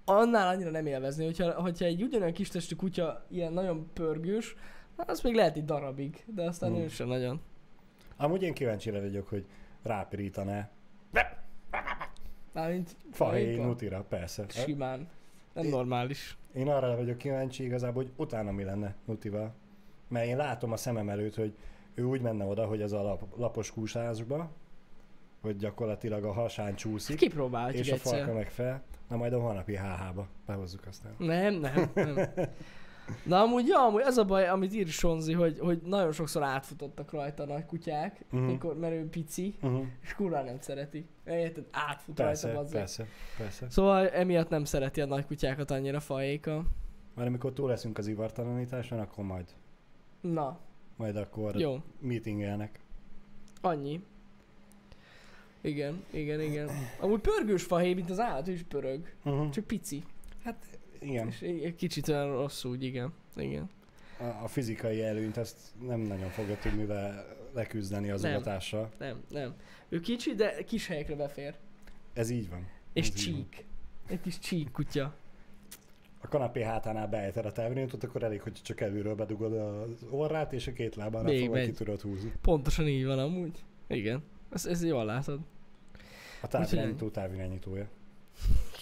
[0.06, 4.56] annál annyira nem élvezni, hogyha, hogyha egy ugyanolyan kis testű kutya ilyen nagyon pörgős,
[4.96, 6.80] az még lehet egy darabig, de aztán Hmm.
[6.82, 7.42] ő sem nagyon.
[8.18, 9.46] Amúgy én kíváncsi vagyok, hogy
[9.84, 10.70] rápirítaná.
[12.54, 13.64] Mármint fajéka.
[13.66, 14.46] nutira, persze.
[14.50, 15.08] Simán.
[15.56, 16.38] Nem Én- normális.
[16.54, 19.54] Én arra vagyok kíváncsi igazából, hogy utána mi lenne Nutival.
[20.08, 21.54] Mert én látom a szemem előtt, hogy
[21.94, 24.52] ő úgy menne oda, hogy ez a lap, lapos kúsásba,
[25.42, 28.18] hogy gyakorlatilag a hasán csúszik, Kipróbáljuk és a egyszer.
[28.18, 28.84] farka meg fel.
[29.10, 31.16] Na majd a holnapi HH-ba behozzuk aztán.
[31.18, 32.16] Nem, nem, nem.
[33.24, 37.12] Na amúgy, ja, amúgy az a baj, amit ír Sonzi, hogy, hogy nagyon sokszor átfutottak
[37.12, 38.44] rajta a nagy kutyák, Mhm.
[38.44, 39.86] mikor, mert ő pici, Uh-huh.
[40.02, 41.06] és kurva nem szereti.
[41.26, 41.66] Érted?
[41.72, 42.80] Átfut Persze, rajta bazzeg.
[42.80, 43.06] persze,
[43.38, 43.70] persze.
[43.70, 46.64] Szóval emiatt nem szereti a nagy kutyákat annyira fajéka.
[47.14, 49.46] Már amikor túl leszünk az ivartalanításon, akkor majd,
[50.22, 50.60] Na,
[50.98, 51.78] majd akkor jó.
[52.00, 52.80] meetingelnek.
[53.62, 54.04] Annyi.
[55.62, 56.70] Igen, igen, igen.
[57.00, 59.14] Amúgy pörgős fahéj, mint az állat, ő is pörög.
[59.24, 59.50] Uh-huh.
[59.50, 60.04] Csak pici.
[61.06, 63.14] Igen, És egy kicsit olyan rossz úgy, igen.
[63.36, 63.70] Igen.
[64.20, 68.34] a, a fizikai előnyt ezt nem nagyon fogja tudni le, leküzdeni az Nem.
[68.36, 68.92] ugatással.
[69.00, 69.56] Nem, nem.
[69.90, 71.56] Ő kicsi, de kis helyekre befér.
[72.14, 72.68] Ez így van.
[72.94, 73.48] És Ez így van.
[73.50, 73.66] csík.
[74.08, 75.16] Egy kis csík kutya.
[76.22, 80.68] a kanapé hátánál beejted a távirányítót, akkor elég, hogy csak előről bedugod az orrát, és
[80.68, 82.32] a két lábán Még fogva ki tudod húzni.
[82.42, 83.64] Pontosan így van amúgy.
[83.88, 84.24] Igen.
[84.52, 85.40] Ez, ez jól látod.
[86.42, 87.88] A távirányító távirányítója.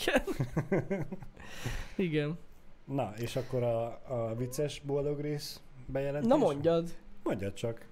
[0.06, 1.08] Igen.
[1.96, 2.38] Igen.
[2.86, 6.30] Na, és akkor a, a vicces boldog rész bejelentés?
[6.30, 6.96] Na mondjad.
[7.24, 7.86] Mondjad csak.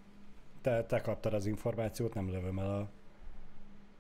[0.62, 2.89] Te, te kaptad az információt, nem lövöm el a...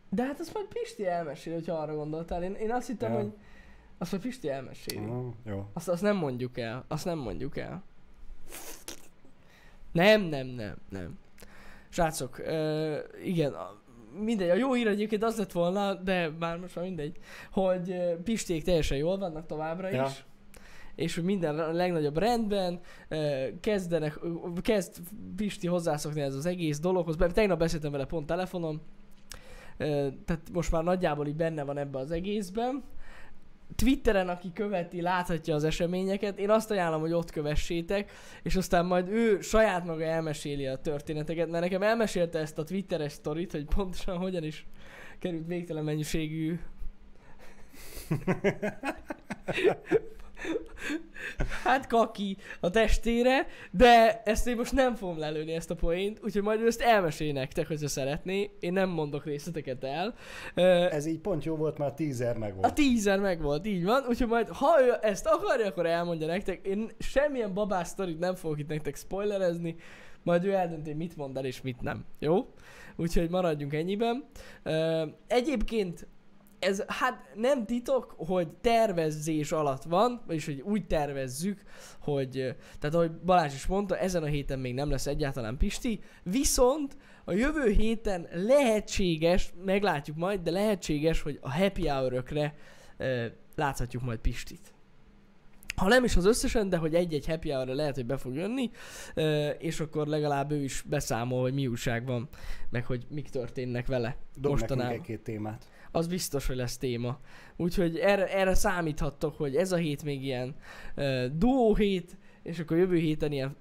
[0.09, 2.43] De hát azt majd Pisti elmesél, hogyha arra gondoltál.
[2.43, 3.17] Én, én azt hittem, Ja.
[3.17, 3.33] hogy
[3.97, 5.05] azt majd Pisti elmeséli.
[5.05, 5.69] Uh, jó.
[5.73, 6.85] Azt, azt nem mondjuk el.
[6.87, 7.83] Azt nem mondjuk el.
[9.91, 11.19] Nem, nem, nem, nem.
[11.89, 13.80] Srácok, ö, igen, a,
[14.19, 17.17] mindegy, a jó hír egyébként az lett volna, de már most már mindegy,
[17.51, 20.05] hogy Pisték teljesen jól vannak továbbra Ja.
[20.05, 20.25] is.
[20.95, 22.79] És hogy minden a legnagyobb rendben,
[23.59, 24.19] kezdenek,
[24.61, 24.97] kezd
[25.35, 28.81] Pisti hozzászokni ez az egész dologhoz, tegnap beszéltem vele pont telefonon,
[30.25, 32.83] tehát most már nagyjából így benne van ebbe az egészben.
[33.75, 36.39] Twitteren, aki követi, láthatja az eseményeket.
[36.39, 38.11] Én azt ajánlom, hogy ott kövessétek,
[38.43, 43.11] és aztán majd ő saját maga elmeséli a történeteket, mert nekem elmesélte ezt a Twitteres
[43.11, 44.65] sztorit, hogy pontosan hogyan is
[45.19, 46.59] került végtelen mennyiségű
[51.63, 56.41] hát kaki a testére, de ezt én most nem fogom lelőni ezt a poént, úgyhogy
[56.41, 58.51] majd ő ezt elmesél nektek, hogyha szeretné.
[58.59, 60.15] Én nem mondok részleteket el.
[60.89, 62.73] Ez így pont jó volt, a teaser meg a volt.
[62.73, 66.65] teaser meg volt, így van, úgyhogy majd ha ő ezt akarja, akkor elmondja nektek.
[66.67, 69.75] Én semmilyen babás sztorit nem fogok itt nektek spoilerezni,
[70.23, 72.05] majd ő eldönti, mit mond el és mit nem.
[72.19, 72.53] Jó?
[72.95, 74.25] Úgyhogy maradjunk ennyiben.
[75.27, 76.07] Egyébként
[76.61, 81.61] ez hát nem titok, hogy tervezés alatt van, vagyis hogy úgy tervezzük,
[81.99, 86.97] hogy, tehát ahogy Balázs is mondta, ezen a héten még nem lesz egyáltalán Pisti, viszont
[87.25, 92.55] a jövő héten lehetséges, meglátjuk majd, de lehetséges, hogy a happy hour-ökre
[93.55, 94.73] láthatjuk majd Pistit.
[95.75, 98.71] Ha nem is az összesen, de hogy egy-egy happy hour lehet, hogy be fog jönni,
[99.13, 102.29] ö, és akkor legalább ő is beszámol, hogy mi újság van,
[102.69, 104.93] meg hogy mik történnek vele Dob mostanában.
[104.93, 105.70] egy-két témát.
[105.91, 107.19] Az biztos, hogy lesz téma.
[107.57, 110.55] Úgyhogy erre, erre számíthattok, hogy ez a hét még ilyen
[110.95, 113.55] uh, duó hét, és akkor jövő héten ilyen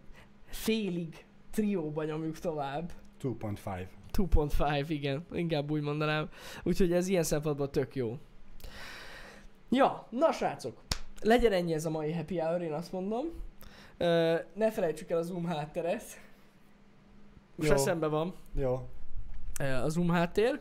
[0.47, 2.93] félig trióba nyomjuk tovább.
[3.23, 3.87] 2.5.
[4.13, 6.29] 2.5, igen, inkább úgy mondanám.
[6.63, 8.19] Úgyhogy ez ilyen szempontból tök jó.
[9.71, 10.81] Ja, na srácok,
[11.21, 13.27] legyen ennyi ez a mai happy hour, én azt mondom.
[13.99, 16.03] Uh, ne felejtsük el a Zoom hátteret.
[17.55, 17.75] Most Jó.
[17.75, 18.89] eszembe van Jó.
[19.61, 20.61] uh, a Zoom háttér.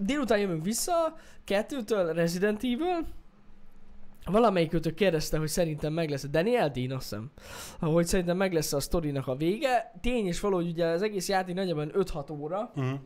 [0.00, 3.06] Délután jövünk vissza, kettőtől Resident Evil.
[4.24, 7.30] Valamelyikőtök kérdezte, hogy szerintem meg lesz, Daniel Dean azt hiszem,
[7.80, 9.92] hogy szerintem meg lesz a sztorinak a vége.
[10.00, 12.98] Tény és való, hogy ugye az egész játék nagyjából 5-6 óra, Uh-huh.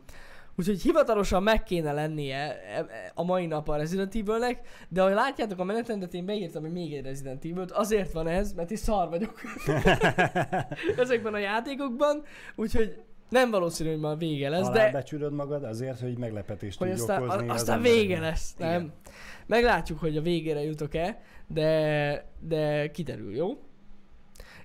[0.57, 5.13] úgyhogy hivatalosan meg kéne lennie e- e- a mai nap a Resident Evil-nek, de ahogy
[5.13, 7.71] látjátok a menetrendet, én beírtam, hogy még egy Resident Evil-t.
[7.71, 9.41] Azért van ez, mert én szar vagyok
[10.97, 12.23] ezekben a játékokban,
[12.55, 12.95] úgyhogy
[13.29, 17.47] nem valószínű, hogy már vége lesz, de Alábecsülöd magad azért, hogy meglepetést hogy aztán, okozni
[17.47, 18.01] a, az aztán embereknek.
[18.07, 18.69] vége lesz, nem?
[18.69, 18.93] Igen.
[19.45, 23.47] Meglátjuk, hogy a végére jutok-e, de, de kiderül, jó?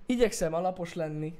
[0.06, 1.34] Igyekszem alapos lenni,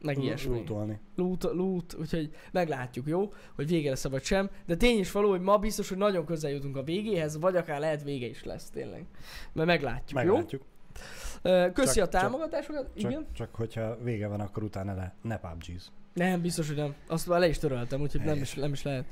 [0.00, 0.54] meg ilyesmi.
[0.54, 1.00] Lootolni.
[1.16, 3.32] Loot, loot, úgyhogy meglátjuk, jó?
[3.54, 4.50] Hogy vége lesz vagy sem.
[4.66, 7.80] De tény is való, hogy ma biztos, hogy nagyon közel jutunk a végéhez, vagy akár
[7.80, 9.04] lehet vége is lesz tényleg.
[9.52, 10.62] Mert meglátjuk, Meglátjuk.
[10.62, 10.77] jó?
[11.72, 13.12] Köszi Csak- a támogatásokat, igen?
[13.12, 15.90] Csak, csak hogyha vége van, akkor utána ne, ne PUBG-z.
[16.14, 16.94] Nem, biztos, hogy nem.
[17.06, 19.04] Azt már le is töröltem, úgyhogy nem is, nem is lehet.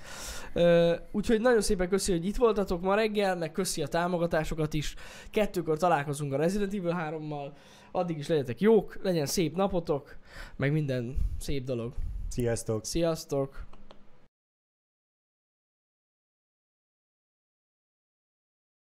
[0.53, 4.95] Ö, úgyhogy nagyon szépen köszi, hogy itt voltatok ma reggel, meg köszi a támogatásokat is.
[5.31, 7.53] Kettőkor találkozunk a Resident Evil 3-mal.
[7.93, 10.17] Addig is legyetek jók, legyen szép napotok,
[10.57, 11.93] meg minden szép dolog.
[12.29, 12.85] Sziasztok!
[12.85, 13.67] Sziasztok!